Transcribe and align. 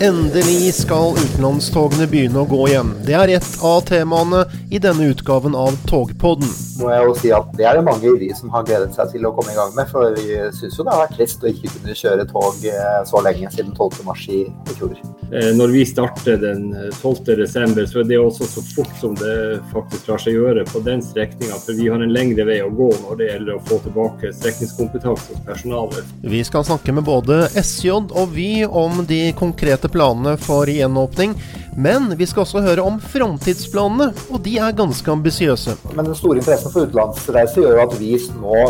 Endelig 0.00 0.74
skal 0.74 1.16
utenlandstogene 1.18 2.06
begynne 2.06 2.44
å 2.44 2.46
gå 2.46 2.68
igjen. 2.68 2.92
Det 3.02 3.16
er 3.18 3.32
et 3.34 3.48
av 3.66 3.80
temaene 3.88 4.44
i 4.70 4.78
denne 4.78 5.08
utgaven 5.10 5.56
av 5.58 5.74
Togpodden. 5.90 6.50
Må 6.78 6.92
jeg 6.92 7.06
jo 7.08 7.14
si 7.18 7.30
at 7.34 7.48
Det 7.58 7.66
er 7.66 7.78
det 7.78 7.84
mange 7.86 8.06
i 8.06 8.12
Vy 8.20 8.28
som 8.36 8.52
har 8.54 8.66
gledet 8.68 8.94
seg 8.94 9.10
til 9.10 9.26
å 9.26 9.32
komme 9.34 9.50
i 9.50 9.56
gang 9.56 9.72
med. 9.74 9.88
For 9.90 10.14
vi 10.14 10.36
syns 10.54 10.78
jo 10.78 10.86
det 10.86 10.94
har 10.94 11.02
vært 11.02 11.16
trist 11.18 11.42
å 11.42 11.50
ikke 11.50 11.72
kunne 11.74 11.96
kjøre 11.98 12.26
tog 12.30 12.66
eh, 12.70 13.00
så 13.08 13.22
lenge 13.24 13.50
siden 13.50 13.72
12.3 13.74 14.36
i, 14.36 14.42
i 14.46 14.76
fjor. 14.78 14.94
Eh, 15.32 15.50
når 15.58 15.74
vi 15.74 15.82
starter 15.88 16.38
den 16.44 16.68
12.12, 17.00 17.34
eh, 17.34 17.88
så 17.90 18.02
er 18.04 18.08
det 18.12 18.20
også 18.22 18.46
så 18.52 18.64
fort 18.68 18.94
som 19.00 19.16
det 19.18 19.34
faktisk 19.72 20.12
lar 20.12 20.22
seg 20.22 20.38
gjøre 20.38 20.66
på 20.70 20.84
den 20.86 21.02
strekninga. 21.02 21.58
For 21.64 21.74
vi 21.74 21.90
har 21.90 22.04
en 22.04 22.14
lengre 22.14 22.46
vei 22.46 22.60
å 22.62 22.70
gå 22.70 22.92
når 23.02 23.18
det 23.18 23.30
gjelder 23.32 23.58
å 23.58 23.64
få 23.66 23.80
tilbake 23.88 24.32
strekningskompetanse 24.36 25.34
hos 25.34 25.42
personalet. 25.48 26.14
Vi 26.22 26.44
skal 26.46 26.68
snakke 26.68 26.94
med 26.94 27.08
både 27.08 27.48
SJ 27.58 27.96
og 27.98 28.30
Vy 28.36 28.62
om 28.68 29.02
de 29.08 29.32
konkrete 29.38 29.87
planene 29.92 30.36
for 30.40 30.70
gjenåpning. 30.70 31.34
Men 31.78 32.08
vi 32.18 32.26
skal 32.26 32.42
også 32.42 32.62
høre 32.64 32.82
om 32.82 32.96
framtidsplanene, 32.98 34.08
og 34.34 34.40
de 34.42 34.56
er 34.58 34.74
ganske 34.74 35.12
ambisiøse. 35.12 35.76
Men 35.94 36.08
den 36.08 36.16
store 36.18 36.40
interessen 36.40 36.72
for 36.74 36.88
utenlandsreiser 36.88 37.62
gjør 37.62 37.76
jo 37.76 37.84
at 37.84 37.94
vi 38.00 38.16
nå 38.40 38.62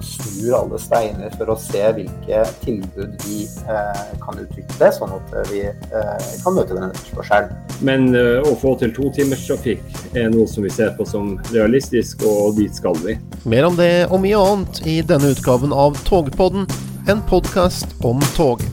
snur 0.00 0.54
alle 0.56 0.78
steiner 0.80 1.34
for 1.36 1.52
å 1.52 1.56
se 1.60 1.82
hvilke 1.98 2.44
tilbud 2.62 3.26
vi 3.26 3.42
eh, 3.44 4.06
kan 4.22 4.40
utvikle, 4.40 4.88
sånn 4.96 5.12
at 5.18 5.36
vi 5.50 5.66
eh, 5.66 6.30
kan 6.44 6.56
møte 6.56 6.76
den 6.76 6.88
etterspørselen. 6.88 7.52
Men 7.84 8.08
eh, 8.16 8.40
å 8.40 8.54
få 8.60 8.72
til 8.80 8.94
totimerstrafikk 8.96 10.16
er 10.16 10.32
noe 10.32 10.48
som 10.48 10.64
vi 10.64 10.72
ser 10.72 10.94
på 10.96 11.04
som 11.08 11.34
realistisk, 11.52 12.24
og 12.24 12.56
dit 12.60 12.72
skal 12.76 12.96
vi. 13.04 13.18
Mer 13.44 13.68
om 13.68 13.76
det 13.76 14.06
og 14.08 14.22
mye 14.24 14.40
annet 14.40 14.82
i 14.88 14.98
denne 15.04 15.34
utgaven 15.36 15.76
av 15.76 16.00
Togpodden, 16.08 16.64
en 17.06 17.22
podkast 17.28 17.92
om 18.06 18.24
tog. 18.32 18.64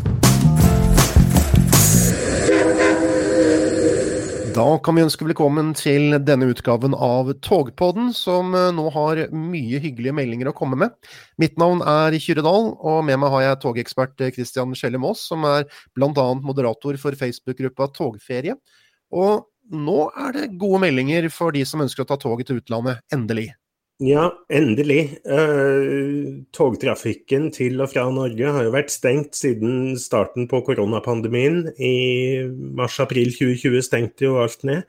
Da 4.54 4.66
kan 4.86 4.94
vi 4.94 5.02
ønske 5.02 5.26
velkommen 5.26 5.72
til 5.74 6.14
denne 6.22 6.46
utgaven 6.52 6.94
av 6.94 7.32
Togpodden, 7.42 8.12
som 8.14 8.52
eh, 8.54 8.68
nå 8.76 8.84
har 8.94 9.24
mye 9.34 9.80
hyggelige 9.82 10.14
meldinger 10.14 10.52
å 10.52 10.54
komme 10.54 10.78
med. 10.78 10.94
Mitt 11.42 11.58
navn 11.58 11.82
er 11.90 12.14
Kyrre 12.22 12.44
Dahl, 12.46 12.70
og 12.78 13.00
med 13.08 13.18
meg 13.24 13.34
har 13.34 13.46
jeg 13.48 13.62
togekspert 13.64 14.22
Christian 14.36 14.76
Schelle 14.78 15.02
Maas, 15.02 15.24
som 15.26 15.48
er 15.50 15.66
bl.a. 15.98 16.28
moderator 16.38 17.00
for 17.02 17.18
Facebook-gruppa 17.18 17.90
Togferie. 17.98 18.54
Og 19.10 19.48
nå 19.74 20.00
er 20.22 20.38
det 20.38 20.52
gode 20.62 20.84
meldinger 20.86 21.32
for 21.34 21.56
de 21.56 21.66
som 21.66 21.82
ønsker 21.82 22.06
å 22.06 22.12
ta 22.14 22.22
toget 22.22 22.52
til 22.52 22.62
utlandet, 22.62 23.02
endelig. 23.16 23.50
Ja, 24.02 24.32
endelig. 24.50 25.20
Uh, 25.22 26.42
togtrafikken 26.56 27.52
til 27.54 27.78
og 27.84 27.92
fra 27.92 28.08
Norge 28.10 28.54
har 28.56 28.66
jo 28.66 28.72
vært 28.74 28.90
stengt 28.90 29.38
siden 29.38 29.94
starten 30.02 30.48
på 30.50 30.64
koronapandemien. 30.66 31.68
I 31.78 32.42
mars-april 32.74 33.30
2020 33.36 33.86
stengte 33.86 34.26
jo 34.26 34.40
alt 34.42 34.66
ned. 34.66 34.82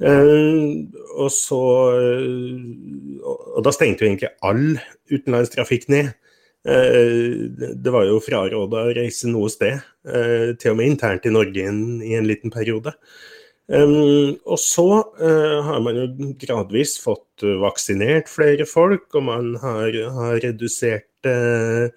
Uh, 0.00 0.88
og 1.20 1.28
så 1.30 1.60
uh, 1.92 3.28
Og 3.52 3.60
da 3.66 3.74
stengte 3.76 4.02
jo 4.02 4.08
egentlig 4.08 4.32
all 4.40 4.80
utenlandstrafikk 5.12 5.88
ned. 5.92 6.14
Det 6.62 7.90
var 7.90 8.04
jo 8.06 8.20
fraråda 8.22 8.84
å 8.86 8.90
reise 8.94 9.26
noe 9.26 9.48
sted, 9.50 9.80
til 10.62 10.70
og 10.70 10.76
med 10.78 10.92
internt 10.92 11.24
i 11.26 11.32
Norge 11.34 11.58
i 11.58 12.12
en 12.14 12.28
liten 12.28 12.54
periode. 12.54 12.92
Um, 13.72 14.36
og 14.44 14.58
så 14.60 14.84
uh, 15.00 15.58
har 15.64 15.78
man 15.80 15.96
jo 15.96 16.32
gradvis 16.42 16.98
fått 17.00 17.44
uh, 17.46 17.56
vaksinert 17.62 18.28
flere 18.28 18.66
folk, 18.68 19.06
og 19.16 19.24
man 19.30 19.54
har, 19.62 19.96
har 20.12 20.40
redusert 20.44 21.28
uh, 21.28 21.88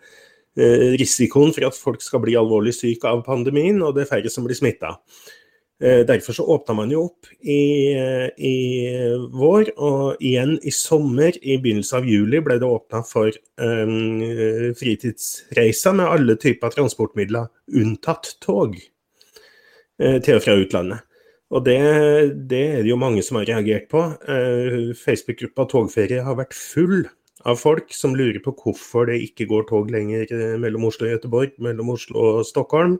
risikoen 0.55 1.51
for 1.51 1.67
at 1.67 1.75
folk 1.75 2.03
skal 2.03 2.21
bli 2.23 2.37
alvorlig 2.39 2.71
syke 2.77 3.09
av 3.11 3.25
pandemien, 3.25 3.81
og 3.83 3.97
det 3.97 4.05
er 4.05 4.13
færre 4.13 4.31
som 4.31 4.45
blir 4.47 4.55
smitta. 4.55 4.95
Derfor 5.83 6.31
så 6.31 6.45
åpna 6.47 6.71
man 6.77 6.91
jo 6.93 7.01
opp 7.09 7.27
i, 7.43 7.91
i, 8.39 8.53
vår, 9.35 9.73
og 9.75 10.21
igjen 10.23 10.53
i 10.63 10.71
sommer, 10.71 11.35
i 11.43 11.57
begynnelsen 11.59 11.97
av 11.99 12.07
juli, 12.07 12.39
ble 12.39 12.55
det 12.61 12.69
åpna 12.69 13.01
for 13.03 13.35
um, 13.59 14.23
fritidsreiser 14.79 15.97
med 15.99 16.07
alle 16.07 16.37
typer 16.39 16.71
transportmidler, 16.77 17.51
unntatt 17.75 18.37
tog, 18.39 18.79
til 19.99 20.39
og 20.39 20.47
fra 20.47 20.55
utlandet. 20.63 21.03
Og 21.53 21.61
det, 21.67 21.77
det, 22.49 22.63
er 22.79 22.81
det 22.81 22.89
jo 22.89 22.97
mange 22.97 23.21
som 23.25 23.37
har 23.37 23.49
reagert 23.49 23.85
på. 23.91 24.01
Uh, 24.25 24.95
Facebook-gruppa 24.97 25.67
Togferie 25.69 26.23
har 26.25 26.39
vært 26.39 26.57
full 26.57 27.05
av 27.45 27.59
folk 27.61 27.93
som 27.93 28.15
lurer 28.17 28.41
på 28.43 28.55
hvorfor 28.57 29.09
det 29.09 29.19
ikke 29.27 29.47
går 29.49 29.67
tog 29.69 29.91
lenger 29.93 30.31
eh, 30.33 30.55
mellom 30.61 30.87
Oslo 30.87 31.05
og 31.05 31.13
Gøteborg, 31.13 31.51
mellom 31.61 31.91
Oslo 31.93 32.23
og 32.31 32.39
Stockholm. 32.47 32.97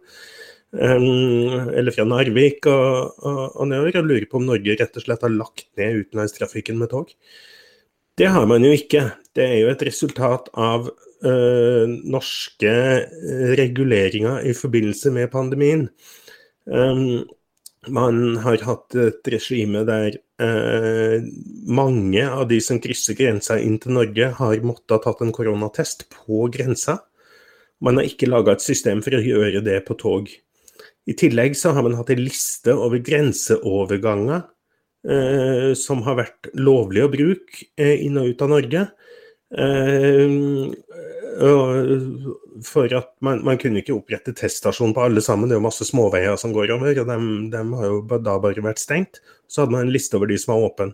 Um, 0.76 1.72
eller 1.72 1.94
fra 1.96 2.04
Narvik 2.04 2.68
og, 2.68 3.16
og, 3.24 3.42
og 3.56 3.70
nedover, 3.72 3.96
og 4.02 4.10
lurer 4.10 4.26
på 4.30 4.42
om 4.42 4.48
Norge 4.50 4.76
rett 4.76 4.98
og 5.00 5.06
slett 5.06 5.24
har 5.24 5.32
lagt 5.32 5.70
ned 5.80 6.02
utenlandstrafikken 6.04 6.78
med 6.82 6.92
tog. 6.92 7.14
Det 8.20 8.28
har 8.32 8.46
man 8.50 8.66
jo 8.66 8.74
ikke. 8.76 9.06
Det 9.36 9.46
er 9.46 9.58
jo 9.62 9.72
et 9.72 9.86
resultat 9.88 10.52
av 10.52 10.90
øh, 10.92 11.96
norske 12.08 12.76
reguleringer 13.60 14.46
i 14.48 14.54
forbindelse 14.56 15.12
med 15.16 15.32
pandemien. 15.34 15.88
Um, 16.66 17.26
man 17.94 18.38
har 18.44 18.62
hatt 18.66 18.96
et 18.98 19.28
regime 19.32 19.84
der 19.88 20.18
eh, 20.42 21.26
mange 21.68 22.24
av 22.28 22.48
de 22.50 22.60
som 22.64 22.80
krysser 22.82 23.18
grensa 23.18 23.58
inn 23.62 23.78
til 23.82 23.96
Norge, 23.98 24.32
har 24.40 24.66
måttet 24.66 24.96
ha 24.96 25.02
tatt 25.04 25.22
en 25.26 25.34
koronatest 25.36 26.08
på 26.14 26.46
grensa. 26.54 27.00
Man 27.84 28.00
har 28.00 28.08
ikke 28.10 28.30
laga 28.30 28.56
et 28.56 28.66
system 28.66 29.04
for 29.06 29.18
å 29.18 29.24
gjøre 29.24 29.62
det 29.66 29.82
på 29.88 29.98
tog. 30.00 30.32
I 31.06 31.14
tillegg 31.18 31.58
så 31.58 31.74
har 31.76 31.86
man 31.86 31.98
hatt 32.00 32.10
en 32.14 32.24
liste 32.24 32.74
over 32.74 33.02
grenseoverganger 33.06 34.42
eh, 35.06 35.72
som 35.78 36.02
har 36.08 36.20
vært 36.24 36.50
lovlig 36.58 37.06
å 37.06 37.12
bruke 37.14 37.68
eh, 37.78 38.06
inn 38.08 38.18
og 38.22 38.32
ut 38.32 38.46
av 38.46 38.54
Norge. 38.56 38.88
Eh, 39.56 40.40
for 41.36 42.94
at 42.96 43.10
man, 43.26 43.42
man, 43.44 43.58
kunne 43.60 43.82
ikke 43.82 43.96
opprette 43.96 44.34
teststasjon 44.38 44.94
på 44.96 45.04
alle 45.04 45.24
sammen, 45.24 45.50
det 45.50 45.58
er 45.58 45.60
jo 45.60 45.66
masse 45.68 45.88
småveier 45.88 46.38
som 46.40 46.54
går 46.56 46.72
over, 46.78 47.02
og 47.02 47.10
de, 47.52 47.62
har 47.80 47.90
jo 47.90 48.00
da 48.24 48.38
bare 48.42 48.64
vært 48.64 48.82
stengt. 48.82 49.20
Så 49.52 49.64
hadde 49.64 49.76
man 49.76 49.88
en 49.88 49.94
liste 49.94 50.16
over 50.18 50.32
de 50.32 50.38
som 50.40 50.54
var 50.54 50.70
åpne. 50.70 50.94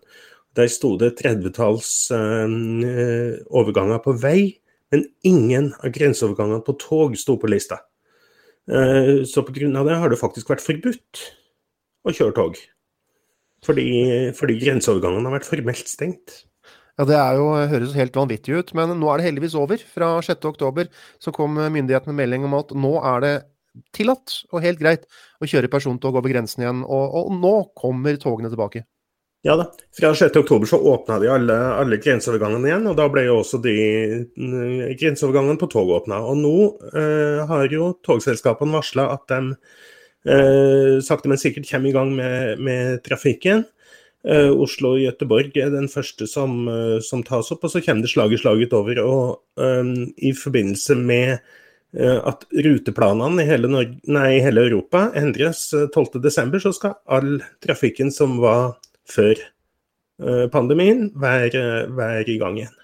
Der 0.58 0.68
sto 0.68 0.96
det 1.00 1.14
30-talls 1.22 1.92
eh, 2.16 3.38
overganger 3.48 4.02
på 4.04 4.16
vei, 4.20 4.40
men 4.92 5.06
ingen 5.24 5.72
av 5.80 5.94
grenseovergangene 5.96 6.66
på 6.68 6.76
tog 6.82 7.16
sto 7.20 7.38
på 7.40 7.52
lista. 7.52 7.80
Eh, 8.68 9.24
så 9.30 9.46
pga. 9.48 9.70
det 9.72 10.00
har 10.04 10.12
det 10.12 10.20
faktisk 10.20 10.52
vært 10.52 10.66
forbudt 10.66 11.26
å 12.04 12.14
kjøre 12.16 12.36
tog. 12.36 12.60
Fordi, 13.66 13.88
fordi 14.36 14.58
grenseovergangene 14.60 15.30
har 15.30 15.38
vært 15.38 15.50
formelt 15.50 15.88
stengt. 15.88 16.42
Ja, 17.00 17.06
Det 17.08 17.20
jo, 17.38 17.48
høres 17.72 17.96
helt 17.98 18.18
vanvittig 18.18 18.58
ut, 18.58 18.74
men 18.78 18.94
nå 19.00 19.10
er 19.12 19.22
det 19.22 19.30
heldigvis 19.30 19.56
over. 19.58 19.82
Fra 19.94 20.14
6.10 20.22 20.90
så 21.24 21.34
kom 21.36 21.56
myndighetene 21.56 22.14
med 22.14 22.24
melding 22.26 22.48
om 22.50 22.58
at 22.60 22.74
nå 22.76 22.96
er 23.00 23.24
det 23.24 23.36
tillatt 23.96 24.42
og 24.52 24.64
helt 24.66 24.82
greit 24.82 25.06
å 25.40 25.48
kjøre 25.48 25.72
persontog 25.72 26.18
over 26.20 26.32
grensen 26.34 26.66
igjen. 26.66 26.82
Og, 26.84 27.20
og 27.22 27.36
nå 27.38 27.54
kommer 27.80 28.20
togene 28.22 28.52
tilbake. 28.52 28.86
Ja 29.42 29.56
da. 29.58 29.72
Fra 29.98 30.12
6.10 30.14 30.68
så 30.70 30.78
åpna 30.78 31.18
de 31.20 31.30
alle, 31.34 31.56
alle, 31.74 31.98
grenseovergangene 31.98 32.70
igjen, 32.70 32.86
og 32.92 32.98
da 33.00 33.08
ble 33.10 33.24
jo 33.26 33.40
også 33.40 33.58
de 33.64 33.74
mm, 34.38 34.92
grenseovergangene 35.00 35.58
på 35.58 35.70
tog 35.72 35.90
åpna. 35.96 36.20
Og 36.30 36.38
nå 36.38 36.58
eh, 36.94 37.42
har 37.50 37.74
jo 37.74 37.90
togselskapene 38.06 38.78
varsla 38.78 39.08
at 39.16 39.26
de 39.34 39.40
eh, 40.30 41.00
sakte, 41.02 41.32
men 41.32 41.42
sikkert 41.42 41.70
kommer 41.72 41.90
i 41.90 41.96
gang 41.96 42.14
med, 42.20 42.62
med 42.62 43.02
trafikken. 43.08 43.66
Uh, 44.22 44.52
Oslo 44.62 44.94
og 44.94 45.02
Gøteborg 45.02 45.56
er 45.58 45.72
den 45.74 45.88
første 45.90 46.28
som, 46.30 46.68
uh, 46.70 47.00
som, 47.02 47.24
tas 47.26 47.50
opp, 47.54 47.64
og 47.66 47.74
så 47.74 47.82
kommer 47.82 48.06
det 48.06 48.12
slag 48.12 48.36
i 48.36 48.38
slag 48.38 48.62
utover. 48.62 49.02
Og 49.02 49.42
um, 49.58 50.12
i 50.22 50.34
forbindelse 50.38 50.98
med 51.00 51.40
uh, 51.98 52.20
at 52.30 52.46
ruteplanene 52.54 53.42
i 53.42 53.50
hele, 53.50 53.72
Norge, 53.72 53.98
nei, 54.14 54.36
hele 54.46 54.68
Europa 54.68 55.08
endres 55.18 55.68
12.12, 55.74 56.60
så 56.68 56.76
skal 56.78 57.00
all 57.10 57.40
trafikken 57.66 58.14
som 58.14 58.38
var 58.44 58.78
før 59.10 59.42
pandemien, 60.54 61.08
være, 61.18 61.90
være 61.98 62.28
i 62.30 62.36
gang 62.38 62.60
igjen. 62.60 62.76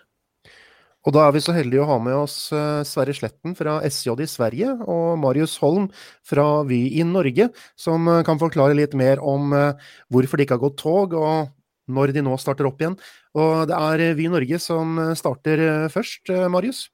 Og 1.07 1.13
da 1.15 1.23
er 1.23 1.31
vi 1.37 1.39
så 1.39 1.53
heldige 1.55 1.85
å 1.85 1.87
ha 1.87 1.95
med 2.03 2.17
oss 2.19 2.49
eh, 2.51 2.81
Sverre 2.83 3.13
Sletten 3.15 3.53
fra 3.55 3.77
SJ 3.87 4.11
i 4.25 4.27
Sverige 4.27 4.73
og 4.91 5.15
Marius 5.21 5.55
Holm 5.61 5.85
fra 6.27 6.65
Vy 6.67 6.81
i 6.99 7.05
Norge, 7.07 7.47
som 7.79 8.09
eh, 8.11 8.25
kan 8.27 8.41
forklare 8.41 8.75
litt 8.75 8.97
mer 8.99 9.23
om 9.23 9.55
eh, 9.55 9.87
hvorfor 10.11 10.35
det 10.35 10.47
ikke 10.47 10.57
har 10.57 10.65
gått 10.65 10.81
tog, 10.83 11.15
og 11.15 11.47
når 11.87 12.11
de 12.11 12.25
nå 12.27 12.35
starter 12.43 12.67
opp 12.67 12.83
igjen. 12.83 12.99
Og 13.39 13.63
det 13.71 13.79
er 13.79 14.19
Vy 14.19 14.27
Norge 14.33 14.59
som 14.59 14.99
starter 15.15 15.87
først, 15.93 16.27
Marius? 16.51 16.89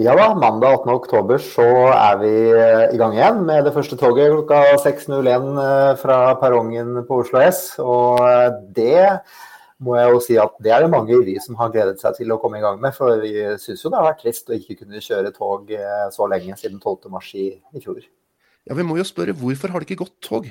Ja 0.00 0.14
da, 0.16 0.30
mandag 0.32 0.86
8.10 0.88 1.42
så 1.44 1.66
er 1.92 2.16
vi 2.22 2.32
i 2.32 2.96
gang 2.96 3.12
igjen 3.18 3.42
med 3.44 3.66
det 3.68 3.74
første 3.74 3.98
toget 4.00 4.32
klokka 4.32 4.62
6.01 4.80 6.00
fra 6.00 6.22
perrongen 6.40 7.02
på 7.04 7.20
Oslo 7.20 7.42
S. 7.44 7.66
Og 7.76 8.24
det 8.72 9.10
må 9.82 9.96
jeg 9.98 10.14
jo 10.14 10.22
si 10.24 10.38
at 10.40 10.56
det 10.62 10.72
er 10.74 10.84
det 10.84 10.92
mange 10.92 11.14
i 11.14 11.20
Vy 11.26 11.36
som 11.42 11.58
har 11.60 11.72
gledet 11.74 12.00
seg 12.02 12.16
til 12.18 12.32
å 12.34 12.38
komme 12.42 12.60
i 12.60 12.64
gang 12.64 12.80
med. 12.82 12.94
For 12.96 13.20
vi 13.22 13.34
syns 13.62 13.84
jo 13.84 13.92
det 13.92 14.00
har 14.00 14.10
vært 14.10 14.22
trist 14.24 14.50
å 14.50 14.56
ikke 14.56 14.82
kunne 14.82 15.02
kjøre 15.02 15.34
tog 15.36 15.70
eh, 15.76 16.08
så 16.14 16.28
lenge 16.30 16.58
siden 16.60 16.80
12.3 16.82 17.22
i, 17.42 17.48
i 17.74 17.84
fjor. 17.84 18.02
Ja, 18.68 18.76
Vi 18.78 18.86
må 18.86 18.98
jo 19.00 19.06
spørre 19.06 19.34
hvorfor 19.36 19.74
har 19.74 19.82
det 19.82 19.90
ikke 19.90 20.04
gått 20.04 20.20
tog? 20.24 20.46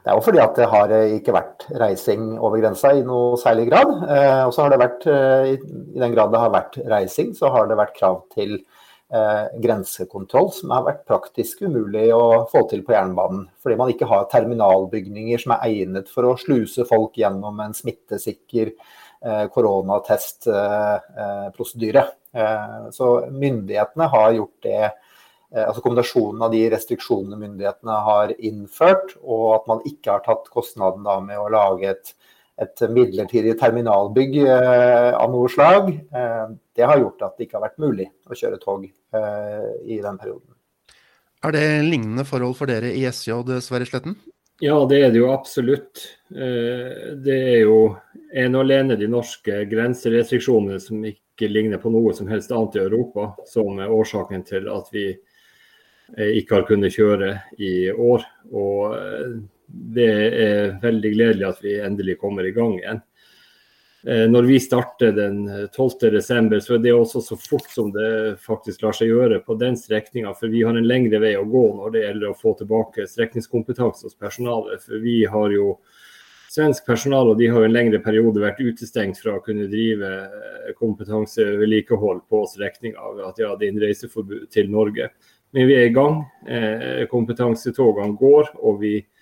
Det 0.00 0.08
er 0.08 0.16
jo 0.16 0.24
fordi 0.24 0.40
at 0.40 0.56
det 0.56 0.66
har 0.72 0.92
ikke 1.18 1.34
vært 1.36 1.66
reising 1.80 2.30
over 2.38 2.60
grensa 2.62 2.94
i 2.96 3.02
noe 3.04 3.36
særlig 3.40 3.66
grad. 3.68 3.90
Eh, 4.08 4.42
og 4.46 4.54
så 4.56 4.64
har 4.64 4.72
det 4.72 4.80
vært, 4.80 5.06
eh, 5.12 5.50
i 5.52 6.00
den 6.00 6.14
grad 6.14 6.32
det 6.32 6.40
har 6.40 6.54
vært 6.54 6.78
reising, 6.88 7.34
så 7.36 7.52
har 7.52 7.68
det 7.68 7.76
vært 7.80 7.98
krav 7.98 8.22
til 8.32 8.56
eh, 8.56 8.79
grensekontroll 9.10 10.52
som 10.54 10.70
har 10.70 10.84
vært 10.86 11.02
praktisk 11.08 11.62
umulig 11.66 12.14
å 12.14 12.46
få 12.52 12.60
til 12.70 12.84
på 12.86 12.94
jernbanen. 12.94 13.50
Fordi 13.58 13.74
man 13.80 13.90
ikke 13.90 14.06
har 14.06 14.30
terminalbygninger 14.30 15.38
som 15.42 15.50
er 15.56 15.66
egnet 15.66 16.06
for 16.12 16.22
å 16.28 16.38
sluse 16.38 16.86
folk 16.86 17.18
gjennom 17.18 17.58
en 17.64 17.74
smittesikker 17.74 18.70
eh, 18.70 19.46
koronatestprosedyre. 19.50 22.04
Eh, 22.38 22.86
så 22.94 23.26
myndighetene 23.34 24.06
har 24.14 24.30
gjort 24.38 24.62
det 24.68 24.94
Eh, 25.50 25.66
altså 25.66 25.82
kombinasjonen 25.82 26.42
av 26.46 26.52
de 26.54 26.62
restriksjonene 26.70 27.38
myndighetene 27.40 27.96
har 28.06 28.34
innført, 28.38 29.16
og 29.20 29.46
at 29.56 29.70
man 29.70 29.82
ikke 29.88 30.14
har 30.14 30.24
tatt 30.26 30.46
kostnaden 30.54 31.06
med 31.26 31.40
å 31.40 31.48
lage 31.50 31.90
et, 31.90 32.12
et 32.60 32.84
midlertidig 32.86 33.56
terminalbygg 33.58 34.38
eh, 34.44 35.10
av 35.18 35.34
noe 35.34 35.50
slag, 35.50 35.90
eh, 35.90 36.52
det 36.80 36.88
har 36.88 37.02
gjort 37.02 37.26
at 37.28 37.36
det 37.36 37.46
ikke 37.46 37.58
har 37.58 37.66
vært 37.68 37.82
mulig 37.82 38.08
å 38.26 38.36
kjøre 38.36 38.58
tog 38.62 38.88
eh, 38.88 39.70
i 39.84 40.00
den 40.02 40.18
perioden. 40.20 40.48
Er 41.44 41.56
det 41.56 41.64
lignende 41.86 42.26
forhold 42.28 42.56
for 42.58 42.68
dere 42.68 42.92
i 42.96 43.06
SJ, 43.08 43.60
Sverre 43.64 43.88
Sletten? 43.88 44.18
Ja, 44.60 44.74
det 44.88 44.98
er 45.00 45.12
det 45.12 45.22
jo 45.22 45.30
absolutt. 45.32 46.02
Eh, 46.32 47.16
det 47.20 47.38
er 47.54 47.62
jo 47.62 47.80
en 48.36 48.56
og 48.56 48.64
alene 48.66 48.98
de 49.00 49.08
norske 49.08 49.62
grenserestriksjonene 49.70 50.80
som 50.82 51.04
ikke 51.04 51.48
ligner 51.48 51.80
på 51.80 51.92
noe 51.92 52.12
som 52.16 52.28
helst 52.28 52.52
annet 52.52 52.76
i 52.76 52.84
Europa, 52.84 53.30
som 53.48 53.80
er 53.80 53.92
årsaken 53.92 54.44
til 54.48 54.68
at 54.72 54.90
vi 54.92 55.08
Eh, 56.18 56.36
ikke 56.40 56.58
har 56.58 56.66
kunnet 56.68 56.94
kjøre 56.94 57.30
i 57.62 57.90
år. 57.90 58.24
Og 58.50 58.96
eh, 58.96 59.36
det 59.96 60.10
er 60.10 60.76
veldig 60.82 61.12
gledelig 61.14 61.46
at 61.46 61.62
vi 61.64 61.78
endelig 61.78 62.18
kommer 62.22 62.46
i 62.46 62.54
gang 62.56 62.76
igjen. 62.80 63.02
Eh, 64.06 64.30
når 64.30 64.42
vi 64.42 64.60
starter 64.60 65.12
den 65.12 65.42
12.12, 65.48 66.60
så 66.60 66.74
er 66.74 66.78
det 66.80 66.92
også 66.94 67.20
så 67.20 67.36
fort 67.36 67.68
som 67.68 67.90
det 67.92 68.38
faktisk 68.40 68.82
lar 68.82 68.96
seg 68.96 69.12
gjøre 69.12 69.42
på 69.44 69.56
den 69.60 69.76
strekninga. 69.76 70.32
For 70.38 70.52
vi 70.52 70.62
har 70.64 70.76
en 70.76 70.88
lengre 70.88 71.20
vei 71.20 71.34
å 71.36 71.44
gå 71.44 71.64
når 71.76 71.92
det 71.94 72.04
gjelder 72.06 72.30
å 72.30 72.38
få 72.38 72.54
tilbake 72.58 73.08
strekningskompetanse 73.10 74.08
hos 74.08 74.16
personalet. 74.16 74.86
For 74.86 75.04
vi 75.04 75.18
har 75.28 75.52
jo 75.52 75.74
svensk 76.50 76.86
personal, 76.88 77.28
og 77.30 77.38
de 77.38 77.50
har 77.52 77.60
jo 77.62 77.68
en 77.68 77.76
lengre 77.76 78.00
periode 78.02 78.42
vært 78.42 78.62
utestengt 78.64 79.20
fra 79.20 79.36
å 79.36 79.44
kunne 79.44 79.68
drive 79.70 80.08
kompetansevedlikehold 80.80 82.24
på 82.30 82.42
strekninga 82.50 83.12
ved 83.18 83.28
at 83.28 83.36
de 83.38 83.46
hadde 83.46 83.68
innreiseforbud 83.68 84.48
til 84.50 84.72
Norge. 84.72 85.12
Men 85.54 85.68
vi 85.68 85.76
er 85.76 85.88
i 85.90 85.94
gang. 85.94 86.22
Eh, 86.48 87.04
kompetansetogene 87.10 88.16
går, 88.18 88.54
og 88.62 88.80
vi 88.82 88.96
eh, 88.98 89.19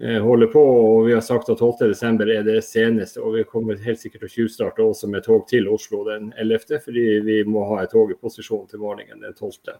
holder 0.00 0.46
på. 0.52 0.60
og 0.60 1.06
Vi 1.06 1.12
har 1.12 1.20
sagt 1.20 1.50
at 1.52 1.60
12.12 1.60 2.22
er 2.32 2.44
det 2.46 2.60
seneste. 2.64 3.20
og 3.20 3.34
Vi 3.34 3.44
kommer 3.44 3.80
helt 3.84 4.00
sikkert 4.00 4.24
til 4.24 4.30
å 4.30 4.34
tjuvstarte 4.34 4.84
også 4.84 5.10
med 5.12 5.26
tog 5.26 5.46
til 5.50 5.68
Oslo 5.68 6.04
den 6.08 6.30
11., 6.40 6.80
fordi 6.84 7.04
vi 7.26 7.36
må 7.44 7.66
ha 7.68 7.82
et 7.82 7.92
tog 7.92 8.12
i 8.12 8.16
posisjon 8.16 8.64
til 8.70 8.80
morgenen 8.80 9.20
den 9.20 9.34
12. 9.34 9.76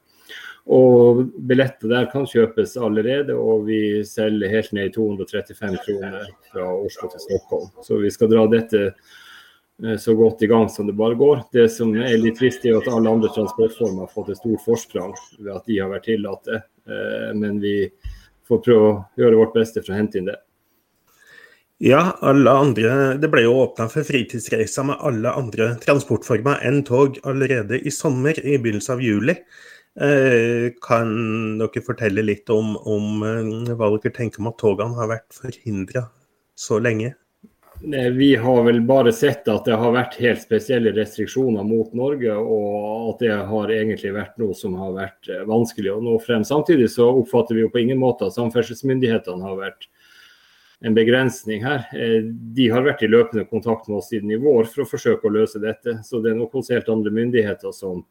Og 0.77 1.25
Billetter 1.49 1.89
der 1.89 2.11
kan 2.13 2.29
kjøpes 2.29 2.77
allerede, 2.77 3.33
og 3.33 3.65
vi 3.71 4.05
selger 4.05 4.53
helt 4.53 4.77
ned 4.77 4.91
i 4.91 4.95
235 4.99 5.81
kroner 5.87 6.29
fra 6.53 6.69
Oslo 6.69 7.09
til 7.09 7.25
Stockholm. 7.25 7.73
Så 7.83 8.03
vi 8.05 8.13
skal 8.13 8.33
dra 8.35 8.45
dette 8.51 8.91
Eh, 9.85 9.97
så 9.97 10.15
godt 10.15 10.43
i 10.43 10.47
gang 10.47 10.69
som 10.69 10.87
det 10.87 10.93
bare 10.93 11.15
går. 11.15 11.43
Det 11.53 11.69
som 11.69 11.95
er 11.97 12.19
litt 12.19 12.39
trist, 12.39 12.65
er 12.65 12.77
at 12.79 12.89
alle 12.89 13.11
andre 13.11 13.31
transportformer 13.35 14.05
har 14.05 14.13
fått 14.13 14.33
et 14.33 14.41
stort 14.41 14.65
forsprang 14.65 15.15
ved 15.39 15.55
at 15.55 15.67
de 15.67 15.79
har 15.81 15.93
vært 15.93 16.09
tillatt 16.11 16.45
det. 16.51 16.63
Men 17.37 17.61
vi 17.63 17.75
får 18.51 18.63
prøve 18.67 18.93
å 18.93 19.01
gjøre 19.21 19.41
vårt 19.41 19.57
beste 19.57 19.83
for 19.83 19.95
å 19.95 20.01
hente 20.01 20.21
inn 20.21 20.31
det. 20.31 20.39
Ja, 21.81 22.03
alle 22.21 22.53
andre, 22.53 22.95
det 23.17 23.31
ble 23.33 23.47
jo 23.47 23.55
åpna 23.63 23.87
for 23.89 24.05
fritidsreiser 24.05 24.85
med 24.91 25.01
alle 25.01 25.33
andre 25.33 25.71
transportformer 25.81 26.61
enn 26.69 26.83
tog 26.85 27.17
allerede 27.25 27.79
i 27.81 27.93
sommer, 27.95 28.37
i 28.37 28.59
begynnelsen 28.61 28.99
av 28.99 29.05
juli. 29.05 29.39
Eh, 29.97 30.67
kan 30.85 31.15
dere 31.59 31.83
fortelle 31.87 32.27
litt 32.27 32.53
om, 32.53 32.75
om 32.77 33.25
hva 33.25 33.89
dere 33.97 34.13
tenker 34.13 34.45
om 34.45 34.51
at 34.53 34.61
togene 34.61 34.99
har 35.01 35.09
vært 35.15 35.33
forhindra 35.33 36.05
så 36.53 36.77
lenge? 36.85 37.15
Vi 38.13 38.37
har 38.37 38.63
vel 38.65 38.81
bare 38.81 39.13
sett 39.13 39.49
at 39.49 39.65
det 39.65 39.77
har 39.81 39.95
vært 39.95 40.19
helt 40.21 40.43
spesielle 40.43 40.93
restriksjoner 40.93 41.65
mot 41.65 41.95
Norge, 41.97 42.35
og 42.37 43.15
at 43.15 43.23
det 43.25 43.37
har 43.49 43.73
egentlig 43.73 44.13
vært 44.13 44.37
noe 44.43 44.57
som 44.57 44.75
har 44.77 44.93
vært 44.99 45.31
eh, 45.33 45.47
vanskelig 45.49 45.95
å 45.95 46.03
nå 46.05 46.19
frem. 46.21 46.45
Samtidig 46.45 46.91
så 46.93 47.09
oppfatter 47.09 47.57
vi 47.57 47.65
jo 47.65 47.71
på 47.73 47.81
ingen 47.81 48.01
måte 48.03 48.29
at 48.29 48.37
samferdselsmyndighetene 48.37 49.49
har 49.49 49.57
vært 49.63 49.89
en 50.85 50.97
begrensning 50.97 51.65
her. 51.65 51.87
Eh, 51.97 52.21
de 52.29 52.69
har 52.69 52.85
vært 52.85 53.07
i 53.07 53.09
løpende 53.09 53.47
kontakt 53.49 53.89
med 53.89 54.03
oss 54.03 54.13
siden 54.13 54.33
i 54.37 54.41
vår 54.41 54.69
for 54.69 54.85
å 54.85 54.91
forsøke 54.93 55.31
å 55.31 55.35
løse 55.41 55.63
dette. 55.65 56.03
Så 56.05 56.21
det 56.21 56.35
er 56.35 56.41
nok 56.43 56.61
hos 56.61 56.69
helt 56.75 56.93
andre 56.93 57.15
myndigheter 57.17 57.73
som 57.73 58.05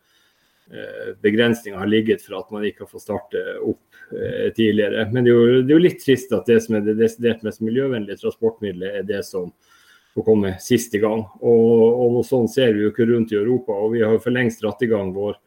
eh, 0.74 1.14
begrensninger 1.22 1.80
har 1.80 1.90
ligget 1.90 2.26
for 2.26 2.40
at 2.40 2.52
man 2.56 2.66
ikke 2.68 2.86
har 2.86 2.92
fått 2.94 3.08
starte 3.08 3.44
opp 3.60 3.90
Eh, 4.12 4.54
tidligere. 4.54 5.10
Men 5.12 5.24
det 5.24 5.30
er, 5.30 5.36
jo, 5.36 5.58
det 5.62 5.70
er, 5.70 5.76
jo, 5.76 5.84
litt 5.84 6.00
trist 6.02 6.32
at 6.34 6.48
det 6.50 6.56
som 6.66 6.80
er 6.80 6.82
det 6.82 6.96
desidert 6.98 7.44
mest 7.46 7.62
miljøvennlige 7.62 8.18
transportmiddelet, 8.24 8.96
er 8.98 9.04
det 9.06 9.20
som 9.28 9.52
får 10.16 10.26
komme 10.26 10.56
siste 10.66 10.98
gang. 11.04 11.22
Og, 11.46 12.00
og 12.08 12.18
sånt 12.26 12.50
ser 12.50 12.74
vi 12.74 12.88
jo 12.88 12.90
ikke 12.90 13.06
rundt 13.06 13.36
i 13.36 13.38
Europa. 13.38 13.76
og 13.78 13.94
Vi 13.94 14.02
har 14.02 14.16
jo 14.16 14.24
for 14.24 14.34
lengst 14.34 14.64
dratt 14.64 14.82
i 14.82 14.90
gang 14.90 15.12
vår 15.14 15.38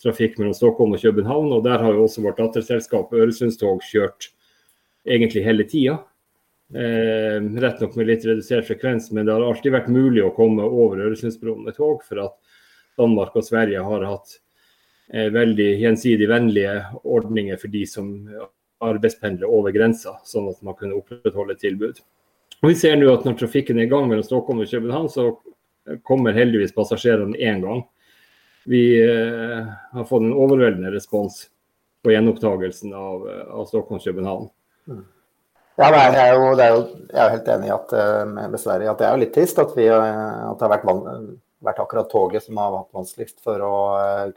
trafikk 0.00 0.38
mellom 0.40 0.56
Stockholm 0.56 0.96
og 0.96 1.04
København. 1.04 1.52
og 1.58 1.66
Der 1.68 1.84
har 1.84 1.92
jo 1.92 2.06
også 2.06 2.24
vårt 2.24 2.40
datterselskap 2.40 3.12
Øresundstog 3.12 3.84
kjørt 3.84 4.30
egentlig 5.04 5.44
hele 5.44 5.68
tida. 5.68 5.98
Eh, 6.72 7.36
rett 7.36 7.84
nok 7.84 8.00
med 8.00 8.08
litt 8.08 8.24
redusert 8.24 8.64
frekvens, 8.70 9.10
men 9.12 9.28
det 9.28 9.36
har 9.36 9.44
alltid 9.44 9.76
vært 9.76 9.92
mulig 9.92 10.24
å 10.24 10.32
komme 10.34 10.64
over 10.64 11.04
Øresundsbroen 11.04 11.68
med 11.68 11.76
tog. 11.76 12.00
For 12.08 12.24
at 12.24 12.56
Danmark 12.96 13.36
og 13.36 13.44
Sverige 13.44 13.84
har 13.84 14.08
hatt 14.08 14.38
veldig 15.12 15.66
gjensidig 15.78 16.26
vennlige 16.26 16.72
ordninger 17.06 17.58
for 17.60 17.70
de 17.70 17.84
som 17.86 18.08
arbeidspendler 18.82 19.48
over 19.48 19.74
grensa, 19.74 20.16
sånn 20.26 20.48
at 20.50 20.62
man 20.66 20.76
kunne 20.78 20.98
opprettholde 20.98 21.54
et 21.56 21.62
tilbud. 21.62 22.00
Og 22.62 22.70
Vi 22.70 22.78
ser 22.78 22.96
nå 22.96 23.08
at 23.12 23.26
når 23.26 23.36
trafikken 23.40 23.78
er 23.78 23.86
i 23.86 23.90
gang 23.90 24.08
mellom 24.08 24.24
Stockholm 24.26 24.62
og 24.64 24.70
København, 24.70 25.08
så 25.12 25.30
kommer 26.06 26.36
heldigvis 26.36 26.74
passasjerene 26.76 27.38
én 27.38 27.62
gang. 27.62 27.84
Vi 28.66 28.98
eh, 28.98 29.66
har 29.92 30.08
fått 30.08 30.24
en 30.26 30.34
overveldende 30.34 30.90
respons 30.90 31.44
på 32.02 32.10
gjenopptagelsen 32.10 32.94
av, 32.96 33.26
av 33.60 33.68
Stockholm-København. 33.70 34.48
Mm. 34.90 35.04
Ja, 35.76 35.90
jeg 35.92 36.16
er, 36.16 36.32
jo, 36.32 36.46
er 36.56 36.70
jo, 36.72 36.80
jeg 37.12 37.20
er 37.20 37.34
helt 37.34 37.48
enig 37.52 37.68
i 37.68 37.74
at, 37.74 37.92
eh, 37.92 38.22
med 38.32 38.60
Sverige 38.60 38.90
at 38.90 39.02
det 39.02 39.06
er 39.06 39.12
jo 39.14 39.22
litt 39.22 39.34
trist 39.36 39.60
at, 39.62 39.74
vi, 39.76 39.86
at 39.92 40.56
det 40.56 40.66
har 40.66 40.72
vært, 40.72 40.86
vært, 41.68 41.82
akkurat 41.84 42.10
toget 42.10 42.46
som 42.46 42.58
har 42.62 42.72
vært 42.74 42.96
vanskeligst 42.96 43.42
for 43.44 43.62
å 43.62 43.74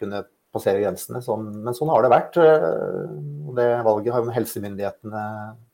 kunne 0.01 0.25
passere 0.53 0.81
grensene. 0.81 1.21
Sånn, 1.23 1.49
men 1.63 1.75
sånn 1.77 1.91
har 1.93 2.05
det 2.05 2.13
vært. 2.13 2.39
Eh, 2.41 3.03
og 3.49 3.57
Det 3.57 3.67
valget 3.85 4.13
har 4.13 4.23
jo 4.23 4.37
helsemyndighetene 4.37 5.25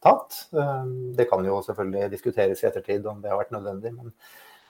tatt. 0.03 0.41
Eh, 0.55 0.89
det 1.17 1.29
kan 1.29 1.45
jo 1.47 1.61
selvfølgelig 1.65 2.11
diskuteres 2.11 2.63
i 2.63 2.67
ettertid 2.69 3.05
om 3.07 3.21
det 3.21 3.31
har 3.31 3.39
vært 3.41 3.55
nødvendig. 3.55 3.95
men 3.95 4.11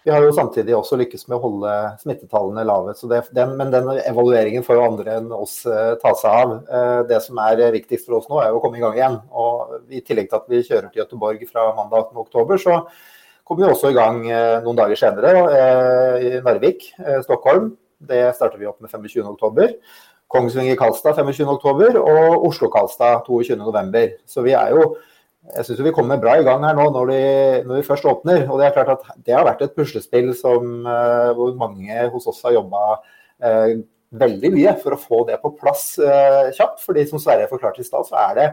vi 0.06 0.12
har 0.12 0.22
jo 0.22 0.36
samtidig 0.38 0.76
også 0.78 1.00
lykkes 1.02 1.24
med 1.28 1.40
å 1.40 1.42
holde 1.42 1.70
smittetallene 1.98 2.62
lave. 2.62 2.94
Det, 2.94 3.24
den, 3.34 3.56
men 3.58 3.72
den 3.74 3.88
evalueringen 4.04 4.62
får 4.62 4.78
jo 4.78 4.84
andre 4.86 5.16
enn 5.18 5.32
oss 5.34 5.64
eh, 5.66 5.96
ta 5.98 6.12
seg 6.14 6.30
av. 6.30 7.08
Det 7.10 7.18
som 7.26 7.40
er 7.42 7.64
viktigst 7.74 8.06
for 8.06 8.20
oss 8.20 8.28
nå, 8.30 8.38
er 8.38 8.52
jo 8.52 8.60
å 8.60 8.62
komme 8.62 8.78
i 8.78 8.84
gang 8.84 8.94
igjen. 8.94 9.18
Og 9.34 9.90
I 9.90 10.04
tillegg 10.06 10.30
til 10.30 10.38
at 10.38 10.46
vi 10.52 10.62
kjører 10.62 10.92
til 10.92 11.02
Gøteborg 11.02 11.42
fra 11.50 11.72
mandag 11.74 12.14
18.10, 12.14 12.62
så 12.62 12.78
kommer 13.42 13.66
vi 13.66 13.72
også 13.72 13.90
i 13.90 13.98
gang 13.98 14.22
noen 14.62 14.78
dager 14.78 15.02
senere 15.02 15.34
i 16.22 16.36
Narvik, 16.46 16.86
Stockholm. 17.26 17.74
Det 18.00 18.22
starter 18.36 18.62
vi 18.62 18.68
opp 18.70 18.82
med 18.84 18.92
25.10. 18.92 19.76
Kongsvinger-Kalstad 20.34 21.20
25.10. 21.22 22.00
og 22.02 22.48
Oslo-Kalstad 22.50 23.28
22.11. 23.28 24.16
Så 24.30 24.44
vi 24.46 24.56
er 24.58 24.74
jo 24.76 24.96
jeg 25.54 25.68
syns 25.68 25.82
vi 25.86 25.94
kommer 25.94 26.18
bra 26.22 26.40
i 26.40 26.46
gang 26.46 26.64
her 26.66 26.74
nå 26.78 26.88
når, 26.94 27.10
de, 27.12 27.20
når, 27.68 27.80
vi 27.80 27.86
først 27.86 28.08
åpner. 28.10 28.48
Og 28.50 28.60
det 28.60 28.68
er 28.68 28.78
klart 28.78 28.94
at 28.96 29.26
det 29.28 29.36
har 29.36 29.46
vært 29.46 29.62
et 29.66 29.76
puslespill 29.78 30.32
som, 30.38 30.72
uh, 30.88 31.32
hvor 31.38 31.54
mange 31.60 32.08
hos 32.14 32.26
oss 32.32 32.42
har 32.48 32.56
jobba 32.56 32.86
eh, 33.46 33.76
veldig 34.16 34.52
mye 34.56 34.74
for 34.82 34.96
å 34.96 35.00
få 35.02 35.22
det 35.30 35.38
på 35.44 35.54
plass 35.60 35.92
uh, 36.02 36.50
kjapt. 36.56 36.82
fordi 36.86 37.06
som 37.10 37.22
Sverre 37.22 37.50
forklarte 37.52 37.84
i 37.84 37.88
stad, 37.88 38.08
så 38.10 38.18
er 38.24 38.40
det 38.40 38.48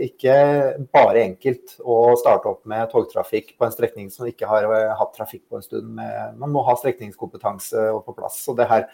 ikke 0.00 0.34
bare 0.88 1.20
enkelt 1.20 1.74
å 1.84 2.14
starte 2.16 2.48
opp 2.48 2.62
med 2.70 2.88
togtrafikk 2.88 3.50
på 3.58 3.66
en 3.66 3.74
strekning 3.74 4.06
som 4.08 4.24
ikke 4.24 4.48
har 4.48 4.64
hatt 4.96 5.12
trafikk 5.12 5.42
på 5.52 5.58
en 5.58 5.64
stund. 5.66 5.90
man 6.40 6.52
må 6.54 6.62
ha 6.64 6.76
strekningskompetanse 6.80 7.90
på 8.06 8.14
plass. 8.16 8.40
og 8.48 8.56
det 8.56 8.70
her 8.70 8.86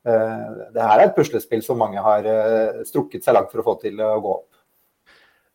Eh, 0.00 0.44
det 0.72 0.80
her 0.80 0.96
er 0.96 1.10
et 1.10 1.16
puslespill 1.16 1.60
som 1.64 1.80
mange 1.80 2.00
har 2.00 2.24
eh, 2.24 2.80
strukket 2.88 3.24
seg 3.24 3.36
langt 3.36 3.50
for 3.52 3.60
å 3.60 3.66
få 3.66 3.76
til 3.82 4.00
å 4.00 4.14
gå 4.22 4.32
opp. 4.38 4.46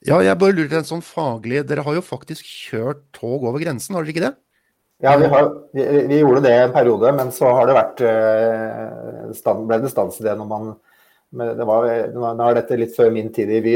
Ja, 0.06 0.20
jeg 0.22 0.38
bare 0.38 0.54
lurer 0.54 0.70
på 0.70 0.78
en 0.78 0.86
sånn 0.86 1.02
faglig 1.02 1.64
Dere 1.66 1.82
har 1.82 1.96
jo 1.98 2.04
faktisk 2.06 2.46
kjørt 2.46 3.00
tog 3.16 3.48
over 3.48 3.58
grensen, 3.64 3.96
har 3.98 4.06
dere 4.06 4.14
ikke 4.14 4.26
det? 4.28 4.36
Ja, 5.02 5.16
vi, 5.20 5.28
har, 5.32 5.48
vi, 5.76 5.86
vi 6.12 6.20
gjorde 6.22 6.44
det 6.46 6.54
en 6.60 6.76
periode, 6.76 7.10
men 7.18 7.34
så 7.34 7.50
har 7.58 7.66
det 7.68 7.76
vært 7.76 8.04
eh, 8.06 9.56
ble 9.66 9.80
det 9.82 9.92
stans 9.92 10.22
i 10.22 10.28
det 10.28 10.38
når 10.38 10.52
man 10.52 10.70
Men 11.36 11.54
det 11.60 11.68
var, 11.68 11.88
nå 12.16 12.48
er 12.48 12.58
dette 12.58 12.78
litt 12.80 12.96
før 12.96 13.12
min 13.14 13.32
tid 13.36 13.52
i 13.52 13.62
Vy, 13.66 13.76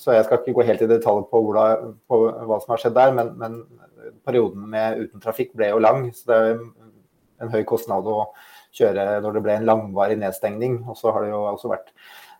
så 0.00 0.16
jeg 0.16 0.26
skal 0.26 0.42
ikke 0.42 0.56
gå 0.58 0.66
helt 0.68 0.84
i 0.84 0.90
detalj 0.90 1.24
på, 1.30 1.40
hvordan, 1.46 1.94
på 2.10 2.20
hva 2.48 2.58
som 2.62 2.74
har 2.74 2.82
skjedd 2.82 2.96
der. 2.98 3.14
Men, 3.16 3.32
men, 3.40 3.60
perioden 4.24 4.64
med 4.72 5.02
uten 5.04 5.22
trafikk 5.22 5.54
ble 5.56 5.70
jo 5.70 5.80
lang, 5.80 6.06
så 6.16 6.30
det 6.30 6.38
er 6.38 6.60
en 7.44 7.52
høy 7.52 7.62
kostnad 7.68 8.08
å 8.08 8.30
kjøre 8.76 9.18
når 9.24 9.36
det 9.36 9.42
ble 9.44 9.56
en 9.58 9.68
langvarig 9.68 10.18
nedstengning. 10.20 10.82
Og 10.88 10.98
så 10.98 11.12
har 11.14 11.24
det 11.24 11.32
jo 11.32 11.42
også 11.50 11.72
vært, 11.72 11.92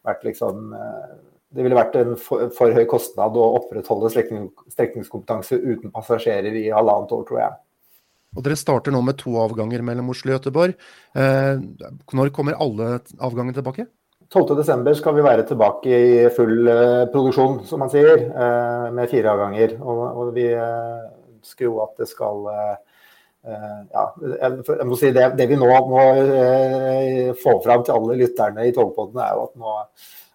vært 0.07 0.27
liksom 0.29 0.75
eh, 0.77 1.17
det 1.57 1.65
ville 1.65 1.79
vært 1.79 1.97
en 1.97 2.13
for, 2.21 2.51
for 2.57 2.75
høy 2.77 2.85
kostnad 2.91 3.37
å 3.41 3.47
opprettholde 3.63 4.11
strekningskompetanse 4.13 5.57
uten 5.57 5.93
passasjerer 5.95 6.57
i 6.61 6.69
halvannet 6.75 7.15
år, 7.17 7.25
tror 7.29 7.41
jeg. 7.41 7.57
Og 8.37 8.45
Dere 8.45 8.59
starter 8.61 8.93
nå 8.93 9.01
med 9.05 9.17
to 9.21 9.33
avganger 9.41 9.83
mellom 9.87 10.13
Oslo 10.13 10.35
og 10.35 10.37
Göteborg. 10.37 10.75
Eh, 11.17 11.63
når 12.21 12.35
kommer 12.37 12.59
alle 12.61 12.99
avgangene 13.17 13.57
tilbake? 13.57 13.89
12.12. 14.29 14.91
skal 14.99 15.15
vi 15.17 15.23
være 15.25 15.45
tilbake 15.49 15.89
i 15.89 16.17
full 16.37 16.69
eh, 16.69 17.07
produksjon, 17.09 17.63
som 17.65 17.81
man 17.81 17.89
sier, 17.89 18.27
eh, 18.29 18.89
med 18.93 19.09
fire 19.09 19.33
avganger. 19.33 19.79
Og, 19.81 20.35
vi 20.37 20.45
eh, 20.53 21.07
ønsker 21.39 21.65
jo 21.65 21.79
at 21.87 21.95
det 22.03 22.11
skal 22.13 22.45
ja, 23.49 24.03
jeg 24.19 24.85
må 24.85 24.97
si 24.99 25.09
det, 25.15 25.23
det 25.39 25.45
vi 25.49 25.57
nå 25.57 25.69
må 25.89 26.03
få 27.39 27.55
fram 27.65 27.85
til 27.87 27.95
alle 27.95 28.17
lytterne 28.19 28.67
i 28.67 28.73
Togpodden, 28.77 29.23
er 29.25 29.39
jo 29.39 29.45
at 29.47 29.55
nå 29.63 29.77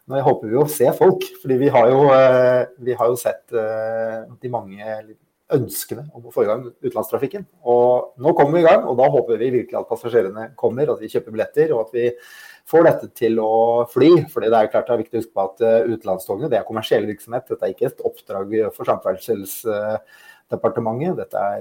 nå 0.09 0.19
håper 0.23 0.49
vi 0.49 0.57
å 0.59 0.63
se 0.71 0.87
folk, 0.97 1.27
fordi 1.43 1.57
vi 1.61 1.69
har 1.71 1.91
jo, 1.91 1.99
vi 2.83 2.95
har 2.97 3.11
jo 3.11 3.19
sett 3.19 3.53
de 3.53 4.49
mange 4.51 4.87
ønskene 5.53 6.07
om 6.15 6.25
å 6.27 6.33
få 6.33 6.43
i 6.43 6.49
gang 6.49 6.65
utenlandstrafikken. 6.71 7.45
Og 7.69 8.17
nå 8.23 8.33
kommer 8.35 8.57
vi 8.57 8.63
i 8.63 8.67
gang, 8.67 8.87
og 8.89 8.97
da 8.99 9.07
håper 9.13 9.39
vi 9.39 9.51
virkelig 9.59 9.79
at 9.79 9.91
passasjerene 9.91 10.49
kommer, 10.59 10.91
at 10.91 11.03
vi 11.03 11.11
kjøper 11.11 11.35
billetter, 11.35 11.75
og 11.75 11.85
at 11.85 11.95
vi 11.95 12.09
får 12.69 12.81
dette 12.87 13.07
til 13.17 13.33
å 13.43 13.53
fly. 13.91 14.11
fordi 14.31 14.47
det 14.51 14.57
er 14.59 14.71
klart 14.73 14.87
det 14.87 14.93
er 14.95 15.03
viktig 15.03 15.17
å 15.17 15.21
huske 15.21 15.37
på 15.37 15.47
at 15.47 15.57
eh, 15.67 15.89
utenlandstogene 15.93 16.51
det 16.51 16.57
er 16.59 16.67
kommersiell 16.67 17.05
virksomhet. 17.09 17.49
Dette 17.49 17.63
er 17.67 17.73
ikke 17.75 17.89
et 17.91 18.05
oppdrag 18.09 18.47
for 18.75 18.83
Samferdselsdepartementet. 18.91 21.19
Dette 21.23 21.37
er 21.37 21.59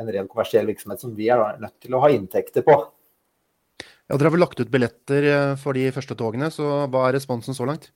en 0.00 0.12
ren 0.14 0.30
kommersiell 0.30 0.66
virksomhet 0.70 1.00
som 1.04 1.10
vi 1.16 1.26
er 1.32 1.38
nødt 1.60 1.78
til 1.84 1.92
å 1.94 2.02
ha 2.04 2.08
inntekter 2.14 2.62
på. 2.66 2.74
Ja, 4.08 4.16
Dere 4.16 4.30
har 4.30 4.38
vel 4.38 4.40
lagt 4.40 4.60
ut 4.60 4.70
billetter 4.72 5.26
eh, 5.28 5.54
for 5.60 5.76
de 5.76 5.90
første 5.92 6.16
togene, 6.16 6.48
så 6.52 6.86
hva 6.88 7.08
er 7.08 7.18
responsen 7.18 7.56
så 7.56 7.66
langt? 7.68 7.90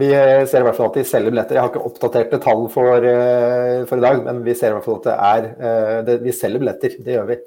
Vi 0.00 0.08
eh, 0.16 0.46
ser 0.48 0.62
i 0.62 0.64
hvert 0.64 0.78
fall 0.78 0.88
at 0.88 0.96
de 0.96 1.04
selger 1.08 1.34
billetter. 1.34 1.58
Jeg 1.58 1.64
har 1.64 1.72
ikke 1.72 1.90
oppdaterte 1.90 2.40
tall 2.44 2.64
for, 2.72 3.04
eh, 3.04 3.84
for 3.88 4.00
i 4.00 4.04
dag, 4.04 4.22
men 4.24 4.40
vi 4.46 4.56
ser 4.56 4.72
i 4.72 4.78
hvert 4.78 4.88
fall 4.88 5.00
at 5.02 5.10
det 5.10 5.18
er 5.28 6.02
det, 6.08 6.16
Vi 6.24 6.32
selger 6.32 6.64
billetter, 6.64 6.96
det 7.04 7.18
gjør 7.18 7.28
vi. 7.28 7.38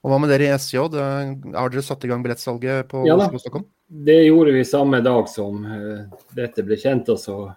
Og 0.00 0.12
Hva 0.12 0.18
med 0.22 0.30
dere 0.32 0.46
i 0.48 0.52
SJ? 0.56 0.78
Har 0.80 1.72
dere 1.72 1.84
satt 1.84 2.04
i 2.06 2.10
gang 2.10 2.22
billettsalget 2.24 2.88
på 2.88 3.02
ja, 3.04 3.18
Oslo 3.18 3.36
og 3.36 3.42
Stockholm? 3.42 3.66
Det 3.90 4.20
gjorde 4.22 4.54
vi 4.54 4.62
samme 4.64 5.02
dag 5.04 5.28
som 5.28 5.60
dette 6.36 6.64
ble 6.64 6.78
kjent. 6.80 7.10
altså 7.12 7.50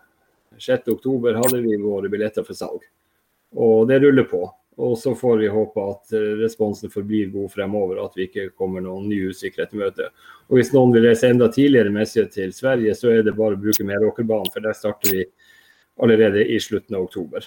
6.10 0.59 1.37
hadde 1.37 1.61
vi 1.63 1.77
våre 1.81 2.09
billetter 2.11 2.43
for 2.43 2.57
salg. 2.57 2.83
Og 3.55 3.87
det 3.87 4.01
ruller 4.03 4.27
på. 4.27 4.43
Og 4.77 4.97
så 4.97 5.13
får 5.15 5.37
vi 5.37 5.47
håpe 5.53 5.81
at 5.85 6.13
eh, 6.17 6.31
responsen 6.41 6.89
forblir 6.89 7.29
god 7.33 7.51
fremover, 7.53 7.99
at 8.01 8.15
vi 8.17 8.25
ikke 8.25 8.47
kommer 8.57 8.81
noen 8.81 9.05
ny 9.09 9.19
usikkerhet 9.29 9.75
i 9.75 9.81
møte. 9.83 10.07
Og 10.49 10.57
Hvis 10.57 10.73
noen 10.73 10.93
vil 10.95 11.05
reise 11.05 11.29
enda 11.29 11.49
tidligere 11.53 11.93
med 11.93 12.09
seg 12.09 12.31
til 12.33 12.53
Sverige, 12.55 12.95
så 12.97 13.11
er 13.13 13.21
det 13.25 13.35
bare 13.37 13.53
å 13.53 13.61
bruke 13.61 13.85
Meråkerbanen, 13.85 14.49
for 14.53 14.65
der 14.65 14.73
starter 14.77 15.13
vi 15.13 15.27
allerede 16.01 16.47
i 16.49 16.57
slutten 16.57 16.97
av 16.97 17.05
oktober. 17.05 17.45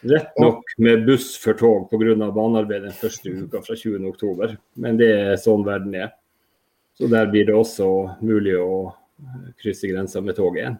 Rett 0.00 0.38
nok 0.40 0.64
med 0.80 1.04
buss 1.04 1.34
for 1.36 1.58
tog 1.58 1.90
pga. 1.90 2.14
banearbeid 2.32 2.86
den 2.86 2.96
første 2.96 3.30
uka 3.30 3.60
fra 3.60 3.74
20.10, 3.76 4.56
men 4.80 4.96
det 4.96 5.10
er 5.12 5.40
sånn 5.40 5.64
verden 5.66 5.94
er. 5.94 6.14
Så 6.96 7.08
der 7.08 7.28
blir 7.28 7.46
det 7.48 7.56
også 7.56 7.88
mulig 8.24 8.56
å 8.60 8.94
krysse 9.60 9.90
grensa 9.90 10.22
med 10.24 10.38
tog 10.38 10.56
igjen. 10.56 10.78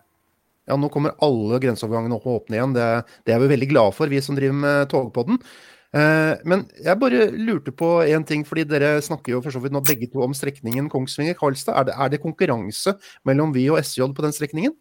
Ja, 0.69 0.77
nå 0.79 0.89
kommer 0.93 1.17
alle 1.25 1.59
grenseovergangene 1.61 2.17
opp 2.17 2.29
og 2.31 2.43
åpne 2.43 2.57
igjen. 2.57 2.75
Det, 2.77 2.87
det, 3.27 3.35
er 3.35 3.43
vi 3.43 3.53
veldig 3.53 3.69
glad 3.73 3.97
for, 3.97 4.13
vi 4.13 4.21
som 4.25 4.37
driver 4.39 4.57
med 4.63 4.91
Togpodden. 4.93 5.41
Eh, 5.91 6.35
men 6.47 6.63
jeg 6.79 7.01
bare 7.01 7.25
lurte 7.35 7.75
på 7.75 7.89
én 8.07 8.25
ting, 8.27 8.45
fordi 8.47 8.65
dere 8.69 8.93
snakker 9.03 9.35
jo 9.35 9.41
for 9.43 9.55
så 9.55 9.63
vidt 9.63 9.75
nå 9.75 9.83
begge 9.83 10.07
to 10.13 10.23
om 10.23 10.37
strekningen 10.37 10.91
Kongsvinger-Karlstad. 10.93 11.75
Er, 11.75 11.93
er, 11.97 12.13
det 12.13 12.23
konkurranse 12.23 12.95
mellom 13.27 13.55
Vy 13.57 13.67
og 13.73 13.81
SJ 13.83 14.13
på 14.15 14.25
den 14.25 14.37
strekningen? 14.37 14.77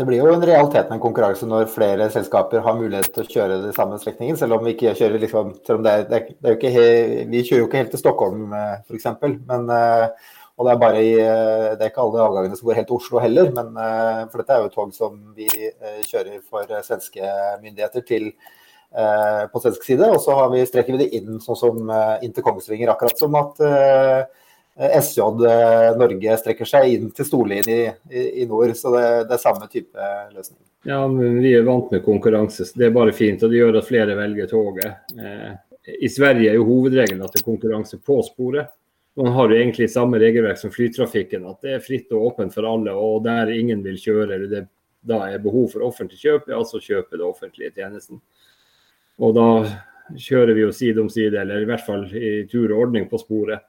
Det 0.00 0.06
blir 0.08 0.22
jo 0.22 0.32
en 0.32 0.44
realitet 0.48 0.88
med 0.88 0.96
en 0.96 1.02
konkurranse 1.02 1.44
når 1.44 1.68
flere 1.68 2.08
selskaper 2.12 2.64
har 2.64 2.78
mulighet 2.78 3.10
til 3.12 3.26
å 3.26 3.32
kjøre 3.34 3.60
den 3.66 3.74
samme 3.76 3.98
strekningen, 4.00 4.38
selv 4.40 4.56
om 4.56 4.64
vi 4.64 4.72
ikke 4.72 4.94
kjører 4.96 5.20
liksom, 5.20 5.54
selv 5.66 5.82
om 5.82 5.84
det 5.84 5.92
er, 5.92 6.06
det 6.08 6.20
er, 6.20 6.54
jo 6.54 6.56
ikke 6.56 6.72
he, 6.72 6.84
Vi 7.28 7.42
kjører 7.44 7.60
jo 7.60 7.68
ikke 7.68 7.82
helt 7.82 7.92
til 7.92 8.00
Stockholm 8.00 8.54
eh, 8.56 8.78
f.eks., 8.88 9.10
men 9.50 9.68
uh, 9.68 10.30
og 10.60 10.66
det 10.66 10.72
er, 10.74 10.80
bare 10.80 11.00
i, 11.00 11.12
eh, 11.16 11.66
det 11.80 11.86
er 11.86 11.88
ikke 11.88 12.02
alle 12.04 12.20
avgangene 12.20 12.56
som 12.58 12.66
går 12.68 12.76
helt 12.76 12.90
til 12.90 12.98
Oslo 12.98 13.20
heller, 13.24 13.46
men, 13.56 13.70
eh, 13.80 14.26
for 14.28 14.42
dette 14.42 14.52
er 14.52 14.58
jo 14.60 14.68
et 14.68 14.74
tog 14.74 14.90
som 14.92 15.14
vi 15.32 15.46
eh, 15.48 16.02
kjører 16.04 16.42
for 16.44 16.74
svenske 16.84 17.30
myndigheter 17.62 18.04
til 18.04 18.32
på 18.90 19.60
svensk 19.62 19.84
side. 19.86 20.02
Og 20.10 20.18
så 20.18 20.34
vi, 20.50 20.64
strekker 20.66 20.96
vi 20.96 21.04
det 21.04 21.12
inn 21.14 21.36
sånn 21.38 21.56
som 21.56 21.92
inn 22.26 22.32
til 22.34 22.42
Kongsvinger, 22.42 22.90
akkurat 22.90 23.20
som 23.22 23.36
at 23.38 23.60
SJ 24.80 25.26
Norge 26.00 26.36
strekker 26.40 26.68
seg 26.68 26.94
inn 26.94 27.10
til 27.12 27.26
Storlien 27.28 27.66
i, 27.68 27.80
i, 28.10 28.46
nord. 28.48 28.72
Så 28.78 28.94
det, 28.94 29.06
det, 29.28 29.36
er 29.36 29.42
samme 29.42 29.68
type 29.68 30.10
løsning. 30.32 30.60
Ja, 30.88 31.02
men 31.08 31.40
vi 31.44 31.52
er 31.58 31.66
vant 31.66 31.92
med 31.92 32.04
konkurranse. 32.06 32.64
Det 32.72 32.88
er 32.88 32.94
bare 32.94 33.12
fint. 33.12 33.42
Og 33.44 33.52
det 33.52 33.60
gjør 33.60 33.80
at 33.82 33.88
flere 33.88 34.16
velger 34.16 34.48
toget. 34.48 35.16
I 36.00 36.08
Sverige 36.12 36.52
er 36.52 36.56
jo 36.56 36.68
hovedregelen 36.68 37.20
at 37.26 37.34
det 37.34 37.42
er 37.42 37.50
konkurranse 37.50 38.00
på 38.00 38.22
sporet 38.24 38.72
man 39.14 39.32
har 39.32 39.50
jo 39.50 39.56
egentlig 39.56 39.90
samme 39.90 40.18
regelverk 40.18 40.58
som 40.58 40.70
flytrafikken, 40.70 41.46
at 41.46 41.64
det 41.64 41.74
er 41.74 41.82
fritt 41.84 42.12
og 42.14 42.28
åpent 42.30 42.54
for 42.54 42.68
alle. 42.68 42.94
Og 42.94 43.24
der 43.24 43.50
ingen 43.52 43.82
vil 43.84 43.98
kjøre, 44.00 44.34
eller 44.36 44.50
det 44.50 44.66
da 45.00 45.22
er 45.32 45.40
behov 45.40 45.70
for 45.72 45.86
offentlig 45.86 46.20
kjøp, 46.20 46.50
ja, 46.52 46.60
så 46.64 46.80
kjøper 46.80 47.16
det 47.16 47.24
offentlige 47.24 47.72
tjenesten. 47.78 48.20
Og 49.20 49.32
da 49.36 49.46
kjører 50.20 50.52
vi 50.56 50.64
jo 50.66 50.72
side 50.76 51.00
om 51.00 51.08
side, 51.12 51.40
eller 51.40 51.62
i 51.62 51.68
hvert 51.68 51.84
fall 51.86 52.04
i 52.12 52.32
tur 52.50 52.68
og 52.68 52.86
ordning 52.86 53.08
på 53.08 53.20
sporet 53.20 53.64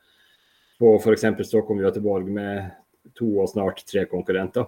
på 0.81 0.95
f.eks. 0.97 1.27
Stockholm-Göteborg 1.47 2.29
med 2.33 2.71
to 3.17 3.27
og 3.43 3.51
snart 3.51 3.83
tre 3.85 4.07
konkurrenter. 4.09 4.65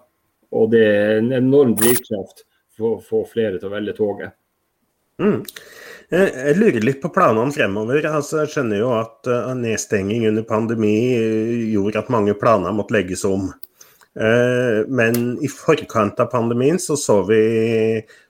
Og 0.53 0.69
det 0.73 0.83
er 0.85 1.17
en 1.17 1.31
enorm 1.33 1.73
drivkraft 1.77 2.45
for 2.77 2.97
å 2.97 3.03
få 3.03 3.23
flere 3.29 3.57
til 3.57 3.69
å 3.69 3.73
velge 3.73 3.97
toget. 3.97 4.37
Mm. 5.21 5.41
Jeg 6.13 6.57
lurer 6.57 6.83
litt 6.85 7.01
på 7.01 7.11
planene 7.13 7.53
fremover. 7.53 8.05
Altså, 8.09 8.43
jeg 8.43 8.53
skjønner 8.53 8.81
jo 8.81 8.89
at 8.97 9.29
uh, 9.29 9.53
nedstenging 9.57 10.27
under 10.29 10.45
pandemi 10.45 10.95
uh, 11.17 11.53
gjorde 11.73 12.03
at 12.03 12.11
mange 12.13 12.35
planer 12.37 12.75
måtte 12.75 12.97
legges 12.97 13.25
om. 13.29 13.51
Men 14.13 15.15
i 15.41 15.47
forkant 15.49 16.19
av 16.21 16.27
pandemien 16.29 16.75
så 16.77 16.93
så 17.01 17.15
vi 17.25 17.39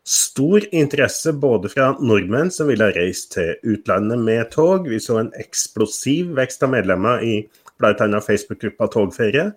stor 0.08 0.63
interesse 0.72 1.34
både 1.36 1.68
fra 1.74 1.90
nordmenn 2.00 2.54
som 2.56 2.70
ville 2.72 2.88
ha 2.88 2.94
reist 2.96 3.34
til 3.36 3.58
utlandet 3.68 4.22
med 4.24 4.48
tog. 4.54 4.88
Vi 4.88 5.02
så 5.04 5.18
en 5.20 5.34
eksplosiv 5.44 6.32
vekst 6.40 6.63
av 6.63 6.72
medlemmer 6.72 7.28
i 7.28 7.34
bl.a. 7.82 8.22
Facebook-gruppa 8.22 8.89
Togferie. 8.94 9.48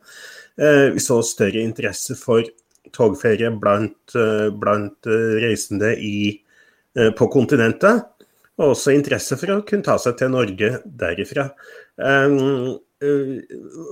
Vi 0.57 1.03
så 1.05 1.21
større 1.27 1.61
interesse 1.61 2.17
for 2.17 2.47
togferie 2.95 3.51
blant, 3.61 4.15
blant 4.57 5.09
reisende 5.43 5.93
i 6.01 6.41
på 6.97 7.27
kontinentet 7.29 8.07
og 8.57 8.71
også 8.73 8.95
interesse 8.97 9.37
for 9.37 9.53
å 9.53 9.65
kunne 9.69 9.85
ta 9.85 9.99
seg 10.01 10.17
til 10.17 10.31
Norge 10.33 10.71
derifra. 10.87 11.51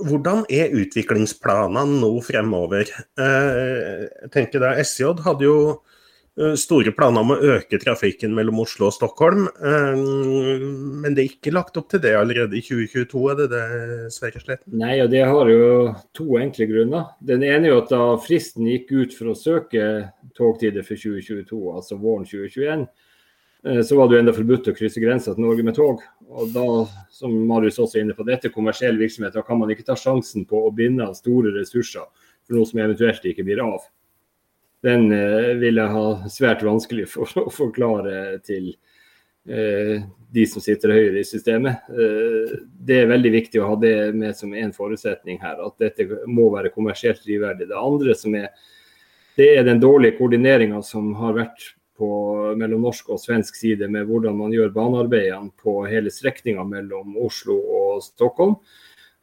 Hvordan 0.09 0.45
er 0.49 0.73
utviklingsplanene 0.73 1.99
nå 2.01 2.09
fremover? 2.25 2.89
Jeg 2.89 4.31
tenker 4.33 4.63
da 4.63 4.73
SJ 4.81 5.21
hadde 5.27 5.45
jo 5.45 5.59
store 6.59 6.91
planer 6.91 7.23
om 7.23 7.31
å 7.31 7.37
øke 7.55 7.79
trafikken 7.79 8.33
mellom 8.35 8.57
Oslo 8.65 8.89
og 8.89 8.95
Stockholm, 8.95 9.45
men 9.61 11.15
det 11.15 11.23
er 11.23 11.29
ikke 11.29 11.53
lagt 11.55 11.79
opp 11.79 11.87
til 11.93 12.01
det 12.03 12.11
allerede 12.19 12.57
i 12.59 12.63
2022, 12.65 13.21
er 13.31 13.39
det 13.39 13.47
det, 13.53 13.63
Sverre 14.11 14.41
Sletten? 14.43 14.75
Nei, 14.81 14.97
og 15.03 15.13
det 15.13 15.23
har 15.23 15.51
jo 15.53 15.69
to 16.17 16.35
enkle 16.41 16.67
grunner. 16.73 17.07
Den 17.23 17.45
ene 17.47 17.69
er 17.69 17.71
jo 17.71 17.79
at 17.85 17.93
da 17.93 18.03
fristen 18.19 18.67
gikk 18.67 18.91
ut 18.91 19.15
for 19.15 19.31
å 19.31 19.39
søke 19.39 19.87
togtider 20.35 20.83
for 20.83 20.99
2022, 20.99 21.61
altså 21.71 21.99
våren 22.03 22.27
2021, 22.27 22.87
Eh, 23.65 23.81
så 23.81 23.97
var 23.97 24.07
det 24.07 24.15
jo 24.15 24.21
enda 24.21 24.33
forbudt 24.35 24.67
å 24.69 24.75
krysse 24.77 25.01
grensa 25.01 25.33
til 25.33 25.41
Norge 25.41 25.63
med 25.65 25.75
tog. 25.77 26.03
Og 26.29 26.51
da, 26.53 26.65
som 27.13 27.33
Marius 27.49 27.79
også 27.81 27.97
er 27.97 28.05
inne 28.05 28.17
på, 28.17 28.25
dette 28.27 28.49
er 28.49 28.53
kommersiell 28.53 28.99
virksomhet. 28.99 29.33
Da 29.33 29.41
kan 29.45 29.57
man 29.57 29.71
ikke 29.73 29.87
ta 29.87 29.97
sjansen 29.97 30.45
på 30.49 30.61
å 30.67 30.73
binde 30.75 31.07
av 31.07 31.15
store 31.17 31.53
ressurser 31.55 32.05
for 32.45 32.57
noe 32.57 32.69
som 32.69 32.83
eventuelt 32.83 33.25
ikke 33.25 33.45
blir 33.47 33.63
av. 33.65 33.87
Den 34.85 35.07
eh, 35.11 35.53
vil 35.57 35.79
jeg 35.81 35.93
ha 35.95 36.07
svært 36.29 36.63
vanskelig 36.65 37.07
for 37.09 37.31
å 37.41 37.49
forklare 37.53 38.37
til 38.45 38.69
eh, 39.49 40.03
de 40.35 40.45
som 40.49 40.63
sitter 40.63 40.93
høyere 40.93 41.21
i 41.21 41.27
systemet. 41.27 41.87
Eh, 41.89 42.53
det 42.85 43.01
er 43.01 43.09
veldig 43.09 43.31
viktig 43.33 43.61
å 43.61 43.71
ha 43.71 43.79
det 43.81 43.95
med 44.17 44.37
som 44.37 44.53
en 44.53 44.73
forutsetning 44.75 45.39
her, 45.41 45.57
at 45.65 45.79
dette 45.81 46.05
må 46.29 46.51
være 46.53 46.73
kommersielt 46.75 47.23
drivverdig. 47.25 47.69
Det 47.71 47.79
andre 47.79 48.17
som 48.19 48.37
er, 48.37 48.51
det 49.39 49.49
er 49.55 49.65
den 49.67 49.81
dårlige 49.81 50.19
koordineringa 50.19 50.83
som 50.85 51.13
har 51.17 51.33
vært 51.39 51.71
på, 51.97 52.09
mellom 52.59 52.85
norsk 52.85 53.09
og 53.15 53.21
svensk 53.23 53.57
side 53.57 53.87
med 53.91 54.05
hvordan 54.09 54.35
man 54.37 54.53
gjør 54.53 54.73
banearbeidene 54.75 55.53
på 55.63 55.79
hele 55.89 56.11
strekninga 56.11 56.65
mellom 56.67 57.15
Oslo 57.23 57.57
og 57.79 58.03
Stockholm. 58.03 58.57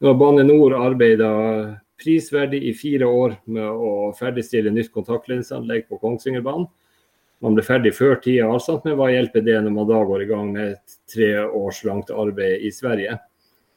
Når 0.03 0.17
Bane 0.19 0.43
Nor 0.43 0.75
arbeider 0.75 1.77
prisverdig 2.03 2.59
i 2.67 2.73
fire 2.77 3.07
år 3.07 3.37
med 3.55 3.65
å 3.65 4.11
ferdigstille 4.17 4.71
nytt 4.73 4.91
kontaktlinseanlegg 4.93 5.87
på 5.89 5.99
Kongsvingerbanen. 6.01 6.67
Man 7.43 7.57
ble 7.57 7.63
ferdig 7.65 7.91
før 7.97 8.19
tida, 8.23 8.47
altså, 8.47 8.77
men 8.85 8.95
hva 8.99 9.09
hjelper 9.11 9.43
det 9.43 9.57
når 9.63 9.73
man 9.75 9.87
da 9.89 9.97
går 10.07 10.23
i 10.23 10.27
gang 10.29 10.51
med 10.53 10.75
et 10.75 10.97
tre 11.11 11.31
års 11.43 11.81
langt 11.87 12.11
arbeid 12.11 12.63
i 12.63 12.71
Sverige? 12.71 13.17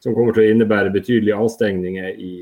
Som 0.02 0.14
kommer 0.14 0.36
til 0.36 0.44
å 0.44 0.52
innebære 0.52 0.92
betydelige 0.94 1.38
avstengninger 1.40 2.20
i 2.22 2.34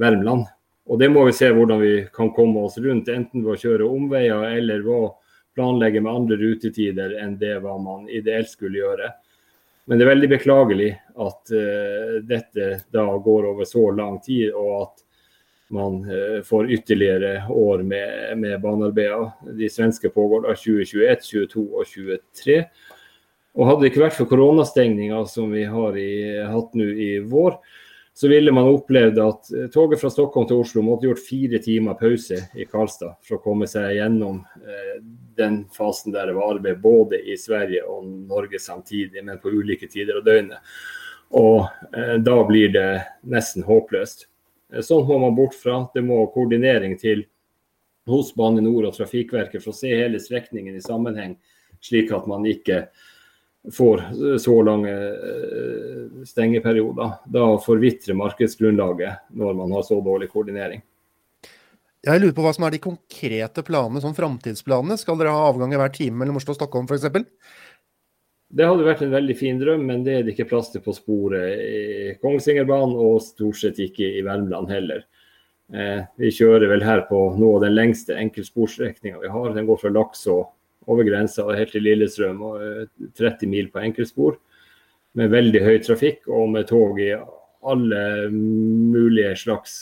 Värmland. 0.00 0.44
Og 0.84 1.00
det 1.00 1.08
må 1.08 1.22
vi 1.24 1.32
se 1.32 1.48
hvordan 1.54 1.80
vi 1.80 1.92
kan 2.12 2.32
komme 2.36 2.66
oss 2.66 2.76
rundt, 2.76 3.08
enten 3.08 3.44
ved 3.44 3.54
å 3.54 3.60
kjøre 3.62 3.88
omveier 3.88 4.44
eller 4.50 4.84
ved 4.84 5.06
å 5.06 5.12
planlegge 5.56 6.02
med 6.04 6.12
andre 6.12 6.36
rutetider 6.40 7.14
enn 7.22 7.38
det 7.40 7.54
hva 7.64 7.78
man 7.80 8.08
ideelt 8.12 8.50
skulle 8.52 8.82
gjøre. 8.82 9.12
Men 9.84 9.98
det 9.98 10.06
er 10.06 10.14
veldig 10.14 10.30
beklagelig 10.32 10.90
at 11.20 11.52
uh, 11.52 12.14
dette 12.24 12.68
da 12.94 13.04
går 13.24 13.50
over 13.50 13.68
så 13.68 13.90
lang 13.92 14.16
tid, 14.24 14.54
og 14.56 14.70
at 14.86 15.02
man 15.74 16.00
uh, 16.08 16.40
får 16.46 16.72
ytterligere 16.78 17.34
år 17.52 17.84
med, 17.84 18.38
med 18.40 18.60
banearbeider. 18.64 19.30
De 19.58 19.68
svenske 19.70 20.08
pågår 20.14 20.46
da 20.46 20.56
2021, 20.56 21.16
2022 21.28 21.64
og 21.68 21.88
2023. 21.92 22.58
Og 23.54 23.68
hadde 23.68 23.84
det 23.84 23.92
ikke 23.92 24.02
vært 24.06 24.16
for 24.18 24.30
koronastengninga 24.30 25.20
som 25.30 25.52
vi 25.54 25.66
har 25.70 25.98
i, 26.00 26.12
hatt 26.48 26.72
nå 26.74 26.88
i 26.90 27.10
vår, 27.30 27.60
så 28.16 28.28
ville 28.28 28.52
man 28.52 28.64
opplevd 28.64 29.18
at 29.18 29.52
eh, 29.52 29.66
toget 29.74 30.00
fra 30.00 30.10
Stockholm 30.10 30.46
til 30.46 30.60
Oslo 30.62 30.82
måtte 30.86 31.08
gjort 31.08 31.22
fire 31.26 31.58
timer 31.58 31.96
pause 31.98 32.36
i 32.54 32.66
Karlstad 32.70 33.16
for 33.26 33.40
å 33.40 33.42
komme 33.42 33.66
seg 33.66 33.96
gjennom 33.96 34.38
eh, 34.62 35.00
den 35.34 35.64
fasen 35.74 36.14
der 36.14 36.30
det 36.30 36.36
var 36.36 36.54
arbeid 36.54 36.78
både 36.82 37.18
i 37.18 37.34
Sverige 37.38 37.82
og 37.90 38.06
Norge 38.06 38.60
samtidig, 38.62 39.24
men 39.24 39.40
på 39.42 39.50
ulike 39.50 39.90
tider 39.90 40.20
av 40.20 40.28
døgnet. 40.28 40.62
Og 41.34 41.66
eh, 41.90 42.14
da 42.22 42.36
blir 42.46 42.70
det 42.76 42.88
nesten 43.26 43.66
håpløst. 43.66 44.28
Sånn 44.86 45.02
må 45.08 45.18
man 45.22 45.34
bort 45.34 45.58
fra. 45.58 45.80
Det 45.94 46.02
må 46.02 46.20
koordinering 46.34 46.94
til 46.98 47.26
hos 48.10 48.30
Bane 48.38 48.62
Nor 48.62 48.92
og 48.92 48.94
Trafikkverket 48.94 49.62
for 49.62 49.74
å 49.74 49.76
se 49.76 49.90
hele 49.90 50.22
strekningen 50.22 50.78
i 50.78 50.82
sammenheng, 50.86 51.34
slik 51.82 52.14
at 52.14 52.30
man 52.30 52.46
ikke 52.46 52.84
får 53.72 54.02
så 54.38 54.62
lange 54.62 54.92
eh, 54.92 56.24
stengeperioder. 56.28 57.20
Da 57.24 57.46
forvitrer 57.64 58.18
markedsgrunnlaget 58.18 59.30
når 59.32 59.54
man 59.54 59.72
har 59.72 59.86
så 59.86 60.00
dårlig 60.04 60.28
koordinering. 60.32 60.82
Jeg 62.04 62.20
lurer 62.20 62.34
på 62.36 62.44
hva 62.44 62.52
som 62.52 62.66
er 62.66 62.74
de 62.74 62.82
konkrete 62.84 63.64
planene, 63.64 64.02
sånn 64.04 64.16
framtidsplanene. 64.16 64.98
Skal 65.00 65.16
dere 65.16 65.32
ha 65.32 65.46
avganger 65.48 65.80
hver 65.80 65.94
time 65.94 66.20
mellom 66.20 66.36
Oslo 66.36 66.52
og 66.52 66.58
Stockholm 66.58 66.88
f.eks.? 66.90 67.08
Det 68.54 68.66
hadde 68.68 68.84
vært 68.86 69.00
en 69.02 69.14
veldig 69.14 69.34
fin 69.38 69.56
drøm, 69.58 69.86
men 69.88 70.04
det 70.04 70.18
er 70.18 70.26
det 70.26 70.34
ikke 70.34 70.50
plass 70.52 70.68
til 70.70 70.84
på 70.84 70.92
sporet 70.94 71.62
i 71.64 72.12
Kongsvingerbanen, 72.20 72.92
og 73.00 73.24
stort 73.24 73.58
sett 73.58 73.80
ikke 73.82 74.12
i 74.20 74.22
Värmland 74.26 74.68
heller. 74.70 75.06
Eh, 75.72 76.04
vi 76.20 76.30
kjører 76.34 76.68
vel 76.70 76.84
her 76.84 77.06
på 77.08 77.22
noe 77.38 77.56
av 77.56 77.64
den 77.64 77.74
lengste 77.74 78.18
enkeltsporstrekninga 78.20 79.22
vi 79.24 79.32
har. 79.32 79.48
Den 79.56 79.66
går 79.66 79.80
fra 79.80 79.94
Lakså 79.94 80.36
over 80.90 81.06
grensa 81.06 81.44
og 81.46 81.56
helt 81.58 81.72
til 81.74 81.84
Lillestrøm. 81.86 82.42
og 82.42 82.60
30 83.16 83.30
eh, 83.30 83.48
mil 83.50 83.70
på 83.72 83.82
enkeltspor 83.84 84.38
med 85.18 85.30
veldig 85.30 85.62
høy 85.62 85.78
trafikk 85.84 86.28
og 86.28 86.48
med 86.54 86.68
tog 86.68 87.00
i 87.00 87.12
alle 87.64 88.30
mulige 88.30 89.34
slags 89.36 89.76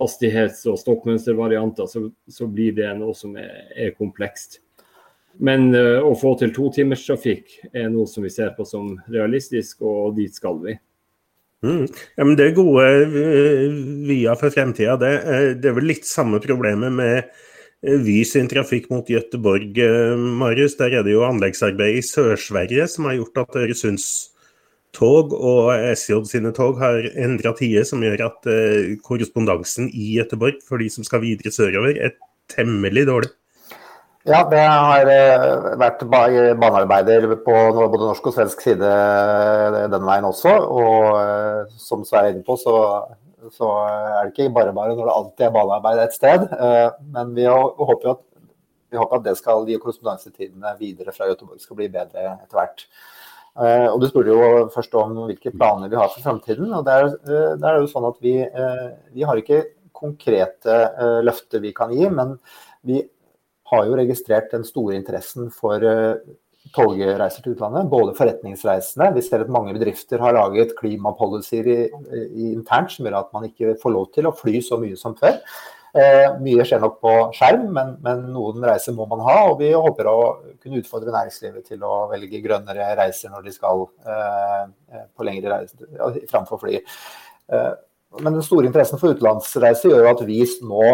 hastighets- 0.00 0.66
og 0.70 0.78
stoppmønstervarianter, 0.80 1.88
så, 1.88 2.06
så 2.28 2.46
blir 2.48 2.76
det 2.76 2.90
noe 2.96 3.16
som 3.16 3.34
er, 3.40 3.66
er 3.76 3.96
komplekst. 3.96 4.60
Men 5.40 5.70
uh, 5.74 6.00
å 6.04 6.14
få 6.18 6.34
til 6.40 6.52
totimerstrafikk 6.54 7.72
er 7.72 7.90
noe 7.92 8.08
som 8.08 8.24
vi 8.24 8.32
ser 8.32 8.52
på 8.56 8.66
som 8.68 8.94
realistisk, 9.12 9.82
og 9.82 10.16
dit 10.16 10.34
skal 10.34 10.60
vi. 10.62 10.76
Mm. 11.64 11.84
Ja, 12.16 12.24
Det 12.36 12.46
er 12.46 12.56
gode 12.56 12.86
uh, 13.12 13.78
via 14.08 14.36
for 14.40 14.52
fremtida. 14.52 14.96
Det, 15.00 15.12
det 15.60 15.70
er 15.70 15.76
vel 15.76 15.90
litt 15.92 16.08
samme 16.08 16.40
problemet 16.44 16.96
med 16.96 17.22
Eh, 17.24 17.49
Vy 17.80 18.26
sin 18.28 18.44
trafikk 18.44 18.90
mot 18.92 19.06
Gøteborg, 19.08 19.78
eh, 19.80 20.12
Marius, 20.12 20.74
der 20.76 20.98
er 20.98 21.02
det 21.02 21.14
jo 21.14 21.24
anleggsarbeid 21.24 21.96
i 21.96 22.02
Sør-Sverige 22.04 22.84
som 22.92 23.06
har 23.08 23.16
gjort 23.16 23.40
at 23.40 23.56
Øresundstog 23.56 25.32
og 25.32 25.72
SJ 25.96 26.18
sine 26.28 26.52
tog 26.52 26.76
har 26.76 27.08
endra 27.16 27.54
tider, 27.56 27.86
som 27.88 28.04
gjør 28.04 28.26
at 28.26 28.50
uh, 28.52 29.00
korrespondansen 29.00 29.88
i 29.96 30.18
Gøteborg 30.18 30.60
for 30.68 30.76
de 30.76 30.90
som 30.92 31.08
skal 31.08 31.24
videre 31.24 31.48
sørover, 31.48 31.96
er 31.96 32.18
temmelig 32.52 33.06
dårlig. 33.08 33.32
Ja, 34.28 34.44
det 34.44 34.60
har 34.60 35.08
vært 35.80 36.04
banearbeider 36.04 37.24
på 37.40 37.56
både 37.80 38.04
norsk 38.10 38.26
og 38.28 38.34
svensk 38.36 38.60
side 38.60 38.92
den 39.88 40.04
veien 40.04 40.28
også. 40.28 40.52
Og 40.52 41.72
som 41.80 42.04
Sverre 42.04 42.28
er 42.28 42.34
inne 42.34 42.44
på, 42.44 42.58
så 42.60 42.74
så 43.54 43.68
er 43.86 44.26
det 44.26 44.32
ikke 44.34 44.52
bare 44.54 44.74
bare 44.76 44.96
når 44.96 45.08
det 45.08 45.14
alltid 45.14 45.46
er 45.46 45.54
banearbeid 45.54 46.02
et 46.02 46.16
sted. 46.16 46.44
Eh, 46.52 46.88
men 47.14 47.32
vi 47.36 47.46
håper 47.48 48.12
at, 48.12 48.22
vi 48.92 49.00
håper 49.00 49.20
at 49.20 49.26
det 49.26 49.36
skal 49.38 49.64
de 49.68 49.78
korrespondansetidene 49.80 50.74
videre 50.80 51.14
fra 51.16 51.28
Göteborg 51.30 51.62
skal 51.62 51.78
bli 51.78 51.88
bedre 51.92 52.26
etter 52.34 52.60
hvert. 52.60 52.84
Eh, 53.60 53.86
og 53.88 54.00
Du 54.02 54.08
spurte 54.10 54.34
jo 54.34 54.66
først 54.74 54.98
om 55.00 55.16
hvilke 55.30 55.54
planer 55.54 55.92
vi 55.92 56.00
har 56.00 56.12
for 56.12 56.24
framtiden. 56.26 56.72
og 56.74 56.88
eh, 56.88 57.14
der, 57.24 57.56
er 57.56 57.78
det 57.78 57.86
jo 57.86 57.94
sånn 57.94 58.10
at 58.10 58.20
vi, 58.24 58.36
vi 59.14 59.24
har 59.26 59.40
ikke 59.40 59.64
konkrete 60.00 60.76
løfter 61.26 61.60
vi 61.60 61.74
kan 61.76 61.90
gi, 61.92 62.06
men 62.08 62.38
vi 62.86 63.02
har 63.70 63.84
jo 63.86 63.98
registrert 63.98 64.52
den 64.54 64.64
store 64.64 64.94
interessen 64.96 65.50
for 65.52 65.82
togreiser 66.76 67.42
til 67.42 67.56
utlandet, 67.56 67.88
både 67.90 68.14
forretningsreisende. 68.18 69.10
Vi 69.16 69.24
ser 69.26 69.42
at 69.44 69.52
mange 69.52 69.74
bedrifter 69.74 70.22
har 70.22 70.36
laget 70.36 70.76
klimapolicyer 70.78 71.70
internt 72.52 72.94
som 72.94 73.08
gjør 73.08 73.20
at 73.22 73.34
man 73.34 73.48
ikke 73.48 73.74
får 73.80 73.94
lov 73.94 74.10
til 74.14 74.28
å 74.28 74.34
fly 74.36 74.60
så 74.64 74.78
mye 74.80 74.98
som 75.00 75.16
før. 75.18 75.40
Eh, 75.90 76.36
mye 76.38 76.62
skjer 76.66 76.78
nok 76.84 77.00
på 77.02 77.12
skjerm, 77.34 77.64
men, 77.74 77.96
men, 78.04 78.22
noen 78.30 78.62
reiser 78.62 78.94
må 78.94 79.08
man 79.10 79.24
ha. 79.26 79.36
Og 79.50 79.58
vi 79.62 79.72
håper 79.74 80.06
å 80.10 80.18
kunne 80.62 80.78
utfordre 80.82 81.14
næringslivet 81.14 81.66
til 81.72 81.82
å 81.86 82.04
velge 82.12 82.42
grønnere 82.44 82.92
reiser 83.00 83.32
når 83.32 83.48
de 83.48 83.54
skal 83.54 83.86
eh, 84.06 85.04
på 85.16 85.26
lengre 85.26 85.56
reiser 85.56 86.28
framfor 86.30 86.62
fly. 86.62 86.78
Eh, 87.50 87.72
men 88.20 88.34
den 88.34 88.42
store 88.42 88.66
interessen 88.66 88.98
for 88.98 89.14
utenlandsreiser 89.14 89.92
gjør 89.92 90.12
at 90.12 90.22
vi 90.26 90.40
nå 90.66 90.86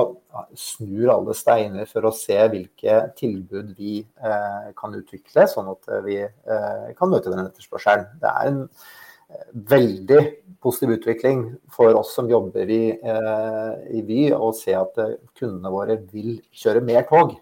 snur 0.58 1.10
alle 1.14 1.34
steiner 1.36 1.88
for 1.90 2.08
å 2.08 2.14
se 2.14 2.38
hvilke 2.52 2.98
tilbud 3.18 3.74
vi 3.78 3.98
eh, 4.02 4.70
kan 4.78 4.96
utvikle, 4.96 5.46
sånn 5.50 5.70
at 5.72 5.90
vi 6.06 6.20
eh, 6.22 6.86
kan 6.98 7.12
møte 7.12 7.32
den 7.32 7.44
etterspørselen. 7.46 8.08
Det 8.22 8.32
er 8.32 8.50
en 8.50 8.62
eh, 8.66 9.46
veldig 9.74 10.20
positiv 10.64 10.96
utvikling 10.96 11.46
for 11.72 11.96
oss 11.98 12.14
som 12.16 12.30
jobber 12.30 12.72
i, 12.72 12.82
eh, 12.96 13.70
i 13.98 14.02
Vy, 14.06 14.26
å 14.34 14.50
se 14.56 14.74
at 14.76 14.98
eh, 15.02 15.16
kundene 15.38 15.72
våre 15.72 16.00
vil 16.12 16.36
kjøre 16.54 16.84
mer 16.84 17.06
tog. 17.10 17.36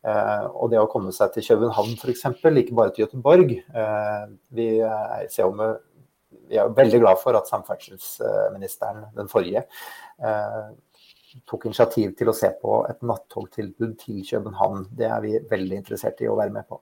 Eh, 0.00 0.46
og 0.54 0.72
det 0.72 0.80
å 0.80 0.88
komme 0.90 1.12
seg 1.12 1.34
til 1.34 1.48
København 1.50 1.98
f.eks., 2.00 2.26
ikke 2.64 2.78
bare 2.78 2.96
til 2.96 3.06
Göteborg. 3.06 3.56
vi 4.56 4.68
ser 5.28 5.50
vi 6.50 6.58
er 6.58 6.70
veldig 6.74 7.00
glad 7.02 7.20
for 7.22 7.38
at 7.38 7.48
samferdselsministeren, 7.50 9.04
den 9.16 9.30
forrige, 9.30 9.64
eh, 10.18 10.70
tok 11.48 11.66
initiativ 11.68 12.14
til 12.18 12.30
å 12.30 12.36
se 12.36 12.50
på 12.60 12.82
et 12.90 13.02
nattogtilbud 13.06 13.96
til 14.00 14.22
København. 14.26 14.86
Det 14.96 15.08
er 15.08 15.24
vi 15.24 15.36
veldig 15.50 15.82
interessert 15.82 16.22
i 16.24 16.30
å 16.30 16.38
være 16.38 16.54
med 16.54 16.66
på. 16.68 16.80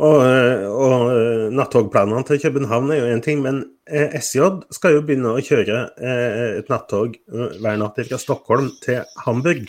Og, 0.00 0.22
og 0.70 1.52
Nattogplanene 1.52 2.22
til 2.24 2.40
København 2.40 2.92
er 2.94 3.00
jo 3.02 3.10
én 3.12 3.22
ting, 3.24 3.42
men 3.44 3.62
eh, 3.90 4.14
SJ 4.16 4.46
skal 4.72 4.96
jo 4.96 5.04
begynne 5.04 5.34
å 5.34 5.44
kjøre 5.44 5.82
eh, 5.98 6.60
et 6.62 6.70
nattog 6.72 7.18
hver 7.28 7.80
natt 7.80 8.00
fra 8.08 8.20
Stockholm 8.22 8.70
til 8.84 9.02
Hamburg. 9.26 9.68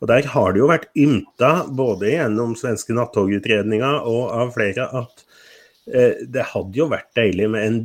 Og 0.00 0.08
Der 0.10 0.26
har 0.32 0.52
det 0.52 0.60
jo 0.60 0.70
vært 0.72 0.88
ymta, 0.98 1.52
både 1.70 2.16
gjennom 2.16 2.56
svenske 2.58 2.96
nattogutredninger 2.96 4.08
og 4.10 4.24
av 4.34 4.50
flere, 4.56 4.88
at 4.90 5.22
det 5.84 6.46
hadde 6.48 6.78
jo 6.78 6.86
vært 6.88 7.10
deilig 7.12 7.46
med 7.52 7.64
en 7.68 7.78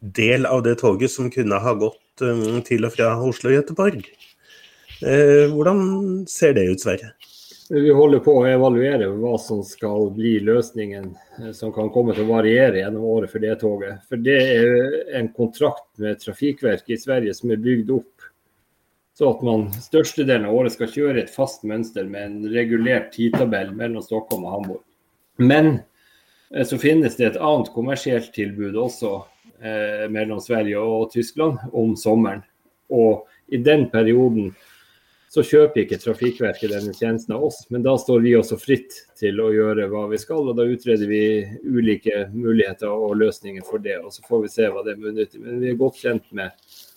del 0.00 0.44
av 0.44 0.60
det 0.66 0.74
toget 0.82 1.12
som 1.12 1.30
kunne 1.32 1.56
ha 1.64 1.72
gått 1.80 2.20
til 2.66 2.84
og 2.84 2.92
fra 2.92 3.14
Oslo 3.16 3.48
og 3.48 3.56
Göteborg. 3.56 4.04
Eh, 5.00 5.46
hvordan 5.54 6.26
ser 6.28 6.54
det 6.56 6.66
ut, 6.70 6.82
Sverre? 6.82 7.14
Vi 7.70 7.92
holder 7.94 8.18
på 8.24 8.32
å 8.40 8.46
evaluere 8.50 9.06
hva 9.14 9.36
som 9.38 9.60
skal 9.62 10.08
bli 10.16 10.38
løsningen 10.42 11.12
eh, 11.38 11.52
som 11.56 11.72
kan 11.72 11.92
komme 11.94 12.16
til 12.16 12.26
å 12.26 12.32
variere 12.32 12.82
gjennom 12.82 13.06
året 13.12 13.32
for 13.32 13.42
det 13.42 13.54
toget. 13.62 14.02
For 14.10 14.20
det 14.20 14.40
er 14.56 14.98
en 15.20 15.30
kontrakt 15.36 15.88
med 16.02 16.20
Trafikverket 16.20 16.96
i 16.96 17.00
Sverige 17.00 17.36
som 17.38 17.54
er 17.54 17.62
bygd 17.62 17.94
opp 18.00 18.30
så 19.20 19.34
at 19.34 19.42
man 19.44 19.66
størstedelen 19.84 20.46
av 20.48 20.54
året 20.56 20.72
skal 20.72 20.88
kjøre 20.88 21.20
et 21.20 21.32
fast 21.34 21.66
mønster 21.68 22.06
med 22.08 22.22
en 22.24 22.52
regulert 22.54 23.10
tidtabell 23.12 23.74
mellom 23.76 24.00
Stockholm 24.00 24.46
og 24.48 24.54
Hamburg. 24.54 24.80
Men 25.36 25.68
eh, 26.54 26.64
så 26.64 26.78
finnes 26.80 27.18
det 27.18 27.26
et 27.26 27.36
annet 27.36 27.68
kommersielt 27.74 28.30
tilbud 28.32 28.78
også 28.80 29.10
eh, 29.60 30.06
mellom 30.08 30.40
Sverige 30.40 30.80
og 30.80 31.12
Tyskland 31.12 31.60
om 31.76 31.92
sommeren. 32.00 32.40
Og 32.88 33.28
i 33.52 33.60
den 33.60 33.90
perioden 33.92 34.54
så 35.30 35.44
kjøper 35.46 35.84
ikke 35.84 35.98
Trafikkverket 36.02 36.72
denne 36.72 36.92
tjenesten 36.96 37.36
av 37.36 37.44
oss, 37.46 37.60
men 37.70 37.84
da 37.84 37.92
står 38.00 38.24
vi 38.24 38.34
også 38.34 38.58
fritt 38.58 38.96
til 39.18 39.38
å 39.38 39.52
gjøre 39.54 39.86
hva 39.92 40.08
vi 40.10 40.18
skal. 40.18 40.48
og 40.50 40.58
Da 40.58 40.66
utreder 40.66 41.06
vi 41.06 41.22
ulike 41.62 42.24
muligheter 42.34 42.90
og 42.90 43.14
løsninger 43.20 43.62
for 43.66 43.82
det, 43.82 44.00
og 44.02 44.10
så 44.14 44.26
får 44.26 44.42
vi 44.42 44.52
se 44.56 44.66
hva 44.66 44.82
det 44.86 44.98
munner 44.98 45.28
ut 45.28 45.38
i. 45.38 45.42
Men 45.44 45.62
vi 45.62 45.70
er 45.70 45.78
godt 45.78 46.02
kjent 46.02 46.26
med 46.34 46.50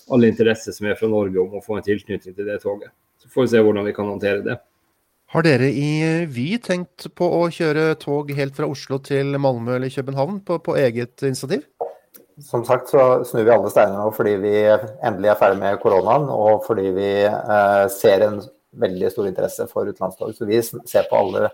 all 0.09 0.25
interesse 0.25 0.73
som 0.73 0.89
er 0.89 0.97
fra 0.97 1.11
Norge 1.11 1.43
om 1.43 1.59
å 1.59 1.61
få 1.63 1.77
en 1.77 1.85
tilknytning 1.85 2.33
til 2.33 2.49
det 2.49 2.57
toget. 2.65 2.89
Så 3.21 3.29
får 3.29 3.45
vi 3.45 3.53
se 3.53 3.61
hvordan 3.67 3.85
vi 3.85 3.95
kan 3.95 4.09
håndtere 4.09 4.41
det. 4.49 4.57
Har 5.33 5.45
dere 5.45 5.69
i 5.69 6.25
Vy 6.29 6.59
tenkt 6.61 7.07
på 7.17 7.25
å 7.37 7.45
kjøre 7.53 7.95
tog 8.01 8.33
helt 8.37 8.53
fra 8.57 8.67
Oslo 8.69 8.99
til 9.01 9.33
Malmö 9.41 9.79
eller 9.79 9.93
København 9.93 10.41
på, 10.45 10.59
på 10.61 10.75
eget 10.77 11.21
initiativ? 11.25 11.63
Som 12.41 12.63
sagt 12.65 12.89
så 12.89 13.21
snur 13.27 13.45
vi 13.45 13.53
alle 13.53 13.69
steiner 13.69 13.99
nå 13.99 14.09
fordi 14.15 14.33
vi 14.41 14.55
endelig 14.65 15.29
er 15.29 15.39
ferdig 15.39 15.59
med 15.61 15.79
koronaen, 15.83 16.25
og 16.33 16.65
fordi 16.65 16.89
vi 16.95 17.11
eh, 17.29 17.83
ser 17.93 18.25
en 18.25 18.41
veldig 18.81 19.11
stor 19.13 19.27
interesse 19.29 19.67
for 19.69 19.85
utenlandstog. 19.85 20.33
Så 20.33 20.47
vi 20.49 20.61
ser 20.63 21.05
på 21.09 21.19
alle 21.19 21.51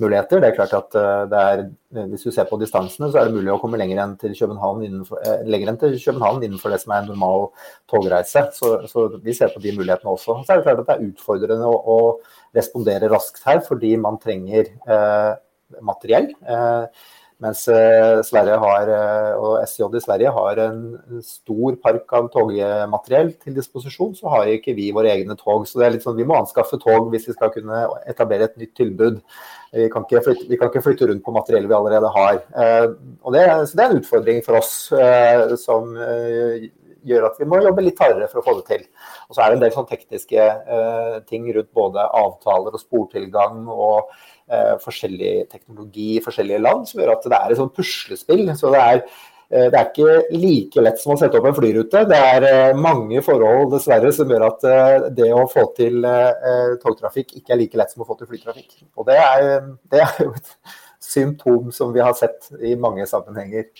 muligheter. 0.00 0.40
Det 0.40 0.48
er 0.48 0.56
klart 0.56 0.74
at 0.78 0.96
eh, 0.96 1.22
det 1.28 1.42
er, 1.50 1.62
Hvis 2.08 2.24
du 2.24 2.30
ser 2.32 2.48
på 2.48 2.56
distansene, 2.60 3.10
så 3.12 3.20
er 3.20 3.28
det 3.28 3.36
mulig 3.36 3.52
å 3.52 3.58
komme 3.60 3.80
lenger 3.80 4.00
enn 4.02 4.16
til 4.20 4.34
København 4.38 4.84
innenfor, 4.86 5.20
eh, 5.20 5.44
enn 5.44 5.80
til 5.80 5.98
København 6.00 6.42
innenfor 6.46 6.72
det 6.72 6.80
som 6.82 6.94
er 6.94 7.04
en 7.04 7.12
normal 7.12 7.48
togreise. 7.92 8.46
Så, 8.56 8.74
så, 8.88 9.08
vi 9.22 9.36
ser 9.36 9.52
på 9.52 9.60
de 9.60 9.76
mulighetene 9.76 10.16
også. 10.16 10.40
Så 10.42 10.54
er 10.54 10.60
det 10.60 10.68
klart 10.68 10.84
at 10.84 10.88
det 10.88 10.96
er 10.96 11.08
utfordrende 11.10 11.68
å, 11.68 11.76
å 11.76 12.56
respondere 12.56 13.10
raskt 13.12 13.44
her, 13.44 13.60
fordi 13.66 13.96
man 14.00 14.20
trenger 14.22 14.72
eh, 14.72 15.32
materiell. 15.84 16.32
Eh, 16.40 17.10
mens 17.42 17.62
eh, 17.68 18.20
Sverige 18.22 18.58
har, 18.62 18.90
eh, 18.94 19.32
og 19.34 19.64
SJ 19.66 19.88
i 19.98 20.02
Sverige 20.04 20.32
har 20.34 20.60
en 20.62 20.82
stor 21.26 21.78
park 21.82 22.12
av 22.14 22.28
togmateriell 22.34 23.32
til 23.42 23.56
disposisjon, 23.56 24.12
så 24.18 24.30
har 24.30 24.50
ikke 24.52 24.76
vi 24.76 24.92
våre 24.94 25.10
egne 25.10 25.34
tog. 25.38 25.64
Så 25.66 25.80
det 25.80 25.88
er 25.88 25.96
litt 25.96 26.06
sånn, 26.06 26.18
vi 26.20 26.26
må 26.28 26.38
anskaffe 26.38 26.78
tog 26.82 27.10
hvis 27.12 27.26
vi 27.30 27.34
skal 27.34 27.50
kunne 27.54 27.82
etablere 28.10 28.46
et 28.46 28.60
nytt 28.62 28.76
tilbud. 28.78 29.18
Vi 29.72 29.88
kan 29.90 30.06
ikke 30.06 30.22
flytte, 30.28 30.60
kan 30.60 30.70
ikke 30.70 30.84
flytte 30.84 31.08
rundt 31.10 31.24
på 31.26 31.34
materiell 31.34 31.66
vi 31.66 31.78
allerede 31.78 32.12
har. 32.14 32.38
Eh, 32.62 32.86
og 33.24 33.34
det, 33.34 33.48
så 33.66 33.78
det 33.78 33.86
er 33.86 33.90
en 33.90 34.02
utfordring 34.04 34.44
for 34.46 34.60
oss 34.60 34.76
som 35.64 35.96
gjør 37.02 37.24
at 37.26 37.40
vi 37.40 37.48
må 37.50 37.58
jobbe 37.58 37.82
litt 37.82 37.98
hardere 37.98 38.28
for 38.30 38.38
å 38.38 38.46
få 38.46 38.60
det 38.60 38.68
til. 38.68 38.84
Og 39.26 39.34
så 39.34 39.42
er 39.42 39.50
det 39.50 39.58
en 39.58 39.64
del 39.64 39.74
sånn 39.74 39.88
tekniske 39.88 40.44
ting 41.26 41.48
rundt 41.56 41.72
både 41.74 42.04
avtaler 42.22 42.76
og 42.76 42.84
sportilgang 42.84 43.64
og 43.66 44.12
forskjellig 44.82 45.34
teknologi 45.50 46.16
i 46.16 46.22
forskjellige 46.24 46.62
land, 46.62 46.88
som 46.88 47.02
gjør 47.02 47.14
at 47.16 47.28
det 47.28 47.38
er 47.38 47.52
et 47.52 47.60
sånt 47.60 47.76
puslespill. 47.76 48.44
Så 48.58 48.72
det 48.74 48.82
er, 48.82 49.02
eh, 49.50 49.66
det 49.72 49.78
er 49.78 49.88
ikke 49.88 50.36
like 50.36 50.84
lett 50.84 51.00
som 51.00 51.14
å 51.14 51.18
sette 51.20 51.38
opp 51.38 51.48
en 51.48 51.56
flyrute. 51.56 52.04
Det 52.10 52.20
er 52.34 52.46
eh, 52.48 52.76
mange 52.76 53.22
forhold 53.24 53.72
dessverre 53.74 54.12
som 54.14 54.30
gjør 54.30 54.46
at 54.50 54.68
eh, 54.68 55.08
det 55.18 55.32
å 55.32 55.48
få 55.50 55.68
til 55.78 56.06
togtrafikk 56.84 57.36
ikke 57.40 57.54
er 57.54 57.62
like 57.64 57.80
lett 57.80 57.92
som 57.94 58.04
å 58.04 58.08
få 58.08 58.18
til 58.20 58.30
flytrafikk. 58.30 58.80
Og 58.96 59.08
det 59.08 59.18
er, 59.18 59.68
det 59.92 60.04
er 60.04 60.24
jo 60.26 60.32
et 60.36 60.56
symptom 61.02 61.72
som 61.74 61.92
vi 61.94 62.02
har 62.04 62.16
sett 62.18 62.52
i 62.62 62.76
mange 62.78 63.06
sammenhenger. 63.08 63.70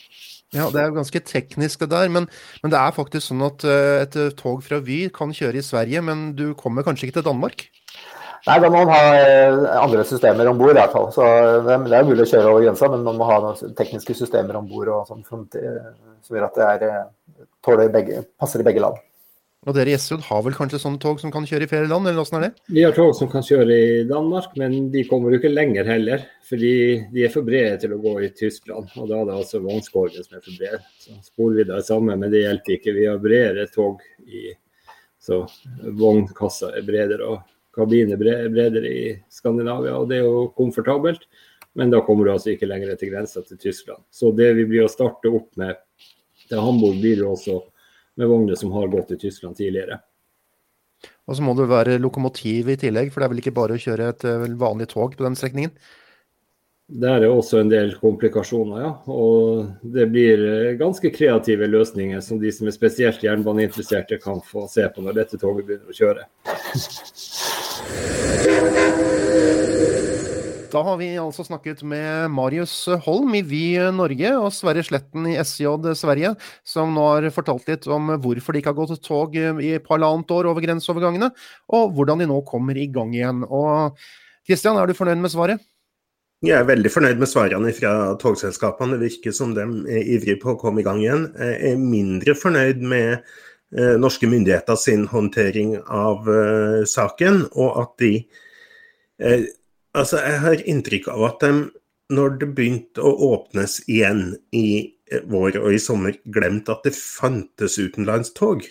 Ja, 0.52 0.66
Det 0.68 0.82
er 0.82 0.90
jo 0.90 0.98
ganske 0.98 1.20
teknisk 1.24 1.80
det 1.80 1.94
der, 1.94 2.10
men, 2.12 2.26
men 2.60 2.72
det 2.74 2.76
er 2.76 2.92
faktisk 2.92 3.30
sånn 3.30 3.40
at 3.46 3.64
et 3.64 4.18
tog 4.36 4.60
fra 4.60 4.82
Vy 4.84 5.06
kan 5.14 5.32
kjøre 5.32 5.62
i 5.62 5.64
Sverige, 5.64 6.02
men 6.04 6.34
du 6.36 6.50
kommer 6.52 6.84
kanskje 6.84 7.08
ikke 7.08 7.22
til 7.22 7.30
Danmark? 7.30 7.70
Nei, 8.42 8.58
da 8.58 8.68
må 8.68 8.80
man 8.80 8.90
ha 8.90 9.02
eh, 9.20 9.60
andre 9.78 10.02
systemer 10.06 10.48
om 10.50 10.58
bord 10.58 10.74
i 10.74 10.80
hvert 10.80 10.94
fall. 10.94 11.06
Så 11.14 11.26
det, 11.62 11.76
er 11.78 12.08
mulig 12.08 12.24
å 12.24 12.30
kjøre 12.32 12.50
over 12.50 12.64
grensa, 12.64 12.88
men 12.90 13.04
man 13.06 13.20
må 13.20 13.28
ha 13.28 13.38
noen 13.44 13.76
tekniske 13.78 14.16
systemer 14.18 14.58
om 14.58 14.66
bord 14.66 14.90
sånn, 15.06 15.22
som, 15.28 15.46
som, 15.46 16.34
gjør 16.34 16.48
at 16.48 16.58
det 16.58 16.68
er, 16.72 17.06
eh, 17.38 17.88
begge, 17.94 18.24
passer 18.42 18.64
i 18.64 18.66
begge 18.66 18.82
land. 18.82 18.98
Og 19.62 19.76
dere 19.76 19.92
i 19.92 19.94
SJ 19.94 20.16
har 20.26 20.40
vel 20.42 20.56
kanskje 20.58 20.80
sånne 20.82 20.98
tog 20.98 21.20
som 21.22 21.30
kan 21.30 21.44
kjøre 21.46 21.68
i 21.68 21.70
flere 21.70 21.86
land, 21.86 22.08
eller 22.10 22.24
åssen 22.24 22.40
er 22.40 22.48
det? 22.48 22.64
Vi 22.74 22.82
har 22.82 22.96
tog 22.96 23.12
som 23.14 23.28
kan 23.30 23.44
kjøre 23.46 23.76
i 23.78 24.00
Danmark, 24.08 24.56
men 24.58 24.88
de 24.90 25.04
kommer 25.06 25.30
jo 25.30 25.38
ikke 25.38 25.52
lenger 25.52 25.86
heller. 25.86 26.24
Fordi 26.48 26.72
de 27.14 27.22
er 27.22 27.30
for 27.30 27.46
brede 27.46 27.78
til 27.84 27.94
å 27.94 28.00
gå 28.02 28.16
i 28.26 28.32
Tyskland, 28.34 28.90
og 28.98 29.06
da 29.06 29.20
er 29.20 29.28
det 29.28 29.36
altså 29.38 29.62
vognskorgen 29.62 30.26
som 30.26 30.40
er 30.40 30.42
for 30.42 30.58
bred. 30.58 30.90
Så 30.98 31.14
spoler 31.30 31.60
vi 31.60 31.68
det 31.70 31.78
samme, 31.86 32.18
men 32.18 32.34
det 32.34 32.42
hjelper 32.42 32.74
ikke. 32.74 32.96
Vi 32.98 33.06
har 33.06 33.22
bredere 33.22 33.70
tog 33.70 34.02
i 34.26 34.48
så 35.22 35.44
vognkassa 35.94 36.72
er 36.74 36.82
bredere. 36.82 37.30
og 37.30 37.46
kabiner 37.74 38.20
bredere 38.20 38.88
i 38.88 39.06
Skandinavia, 39.32 39.96
og 39.98 40.10
det 40.10 40.20
er 40.20 40.28
jo 40.28 40.46
komfortabelt. 40.56 41.26
Men 41.78 41.92
da 41.92 42.02
kommer 42.04 42.28
du 42.28 42.34
altså 42.34 42.52
ikke 42.52 42.68
lenger 42.68 42.92
til 43.00 43.12
grensa 43.14 43.40
til 43.46 43.56
Tyskland. 43.60 44.02
Så 44.12 44.32
det 44.36 44.50
vi 44.58 44.66
blir 44.68 44.84
å 44.84 44.92
starte 44.92 45.30
opp 45.32 45.48
med 45.56 45.78
til 46.50 46.60
Hamburg, 46.60 46.98
blir 47.00 47.22
jo 47.22 47.30
også 47.32 47.62
med 48.20 48.28
vogner 48.28 48.58
som 48.60 48.74
har 48.74 48.90
gått 48.92 49.08
til 49.14 49.22
Tyskland 49.22 49.56
tidligere. 49.56 50.02
Og 51.30 51.38
så 51.38 51.44
må 51.44 51.54
det 51.56 51.70
være 51.70 52.00
lokomotiv 52.02 52.68
i 52.68 52.78
tillegg, 52.78 53.08
for 53.10 53.22
det 53.22 53.26
er 53.26 53.32
vel 53.32 53.42
ikke 53.42 53.56
bare 53.56 53.78
å 53.78 53.80
kjøre 53.80 54.10
et 54.12 54.24
eh, 54.28 54.44
vanlig 54.60 54.90
tog 54.92 55.16
på 55.16 55.24
den 55.24 55.38
strekningen? 55.38 55.72
Der 56.92 57.22
er 57.24 57.30
også 57.32 57.62
en 57.62 57.70
del 57.72 57.94
komplikasjoner, 57.96 58.82
ja. 58.82 58.90
Og 59.08 59.64
det 59.94 60.10
blir 60.12 60.42
eh, 60.44 60.74
ganske 60.76 61.08
kreative 61.14 61.64
løsninger 61.70 62.20
som 62.20 62.40
de 62.42 62.52
som 62.52 62.68
er 62.68 62.74
spesielt 62.76 63.24
jernbaneinteresserte 63.24 64.18
kan 64.20 64.42
få 64.44 64.66
se 64.68 64.84
på 64.92 65.04
når 65.04 65.16
dette 65.22 65.40
toget 65.40 65.64
begynner 65.70 65.88
å 65.88 65.96
kjøre. 65.96 66.26
Da 70.72 70.84
har 70.84 71.00
vi 71.00 71.08
altså 71.20 71.44
snakket 71.48 71.80
med 71.84 72.28
Marius 72.32 72.76
Holm 73.06 73.32
i 73.36 73.42
Vy 73.44 73.64
Norge 73.96 74.36
og 74.36 74.52
Sverre 74.56 74.84
Sletten 74.84 75.32
i 75.32 75.38
SJ 75.40 75.96
Sverige, 75.96 76.34
som 76.64 76.92
nå 76.92 77.08
har 77.08 77.32
fortalt 77.32 77.68
litt 77.72 77.88
om 77.88 78.14
hvorfor 78.20 78.52
de 78.52 78.60
ikke 78.60 78.72
har 78.72 78.80
gått 78.82 79.04
tog 79.04 79.36
i 79.36 79.74
et 79.78 79.84
par 79.84 79.96
halvannet 79.96 80.32
år 80.32 80.52
over 80.52 80.64
grenseovergangene, 80.64 81.32
og 81.72 81.92
hvordan 81.96 82.24
de 82.24 82.28
nå 82.28 82.40
kommer 82.48 82.76
i 82.76 82.88
gang 82.92 83.12
igjen. 83.16 83.44
Og 83.48 83.96
Kristian, 84.48 84.76
er 84.76 84.88
du 84.88 84.96
fornøyd 84.96 85.20
med 85.22 85.32
svaret? 85.32 85.71
Jeg 86.42 86.58
er 86.58 86.66
veldig 86.66 86.90
fornøyd 86.90 87.20
med 87.22 87.30
svarene 87.30 87.70
fra 87.76 87.92
togselskapene. 88.18 88.96
Det 88.98 89.12
virker 89.12 89.34
som 89.36 89.52
de 89.54 89.62
er 89.86 90.08
ivrige 90.16 90.40
på 90.42 90.56
å 90.56 90.58
komme 90.58 90.82
i 90.82 90.86
gang 90.86 90.98
igjen. 90.98 91.28
Jeg 91.38 91.58
er 91.70 91.76
mindre 91.78 92.34
fornøyd 92.34 92.80
med 92.82 93.12
eh, 93.14 93.94
norske 94.02 94.26
myndigheter 94.26 94.80
sin 94.80 95.04
håndtering 95.12 95.76
av 95.86 96.26
eh, 96.26 96.80
saken, 96.90 97.44
og 97.54 97.82
at 97.84 97.94
de 98.02 98.14
eh, 99.22 99.50
Altså, 99.92 100.22
jeg 100.24 100.38
har 100.40 100.60
inntrykk 100.72 101.10
av 101.12 101.22
at 101.26 101.42
de, 101.44 101.48
når 102.16 102.38
det 102.40 102.46
begynte 102.56 103.02
å 103.04 103.10
åpnes 103.26 103.74
igjen 103.92 104.38
i 104.56 104.88
vår 105.28 105.58
og 105.60 105.74
i 105.76 105.80
sommer, 105.84 106.16
glemte 106.32 106.72
at 106.72 106.86
det 106.88 106.94
fantes 106.96 107.76
utenlandstog. 107.76 108.64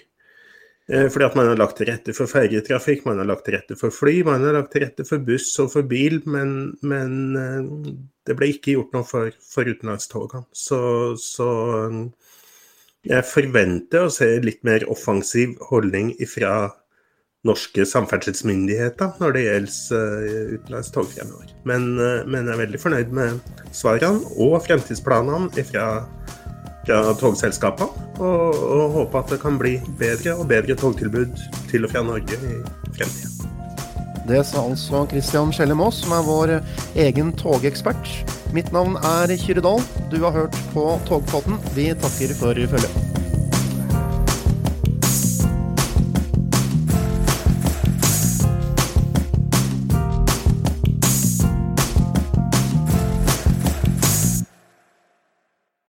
Eh, 0.92 1.08
fordi 1.08 1.26
at 1.26 1.36
man 1.40 1.48
har 1.48 1.60
lagt 1.60 1.78
til 1.80 1.88
rette 1.88 2.14
for 2.16 2.28
ferjetrafikk, 2.28 3.06
man 3.08 3.22
har 3.22 3.30
lagt 3.30 3.46
til 3.48 3.56
rette 3.56 3.78
for 3.80 3.96
fly, 3.96 4.18
man 4.28 4.44
har 4.44 4.58
lagt 4.58 4.74
til 4.74 4.84
rette 4.84 5.06
for 5.08 5.24
buss 5.24 5.54
og 5.64 5.70
for 5.72 5.88
bil, 5.88 6.20
men, 6.28 6.74
men 6.84 7.14
eh, 7.40 7.94
det 8.28 8.36
ble 8.36 8.50
ikke 8.52 8.76
gjort 8.76 8.98
noe 8.98 9.08
for, 9.08 9.32
for 9.54 9.72
utenlandstogene. 9.72 10.44
Så, 10.52 10.82
så, 11.22 11.48
jeg 13.08 13.26
forventer 13.30 14.04
å 14.06 14.12
se 14.14 14.28
litt 14.44 14.60
mer 14.68 14.84
offensiv 14.92 15.56
holdning 15.72 16.12
ifra 16.22 16.74
norske 17.48 17.88
samferdselsmyndigheter 17.90 19.16
når 19.18 19.34
det 19.34 19.46
gjelder 19.48 20.28
utenlandstog 20.60 21.08
fremover. 21.16 21.56
Men, 21.66 21.88
men, 21.96 22.44
jeg 22.44 22.54
er 22.54 22.62
veldig 22.66 22.82
fornøyd 22.84 23.16
med 23.18 23.40
svarene 23.74 24.36
og 24.36 24.60
fremtidsplanene 24.68 25.66
fra, 25.72 25.88
fra 26.86 27.02
togselskapene. 27.20 28.08
Og, 28.22 28.56
og, 28.56 28.84
håper 28.98 29.24
at 29.24 29.34
det 29.34 29.42
kan 29.42 29.58
bli 29.62 29.78
bedre 30.00 30.36
og 30.38 30.48
bedre 30.52 30.78
togtilbud 30.78 31.32
til 31.72 31.88
og 31.88 31.94
fra 31.94 32.04
Norge 32.06 32.38
i 32.38 32.58
fremtiden. 32.98 33.38
Det 34.30 34.44
sa 34.46 34.62
altså 34.62 35.06
Christian 35.10 35.50
Skjellem 35.54 35.82
Maas, 35.82 36.04
som 36.04 36.14
er 36.16 36.28
vår 36.28 36.54
egen 37.08 37.34
togekspert. 37.40 38.12
Mitt 38.54 38.70
navn 38.76 39.00
er 39.02 39.34
Kyrre 39.42 39.66
Dahl. 39.66 39.82
Du 40.12 40.22
har 40.24 40.36
hørt 40.36 40.62
på 40.76 40.92
Togpodden. 41.10 41.58
Vi 41.76 41.90
takker 41.98 42.38
for 42.38 42.68
følget. 42.76 43.11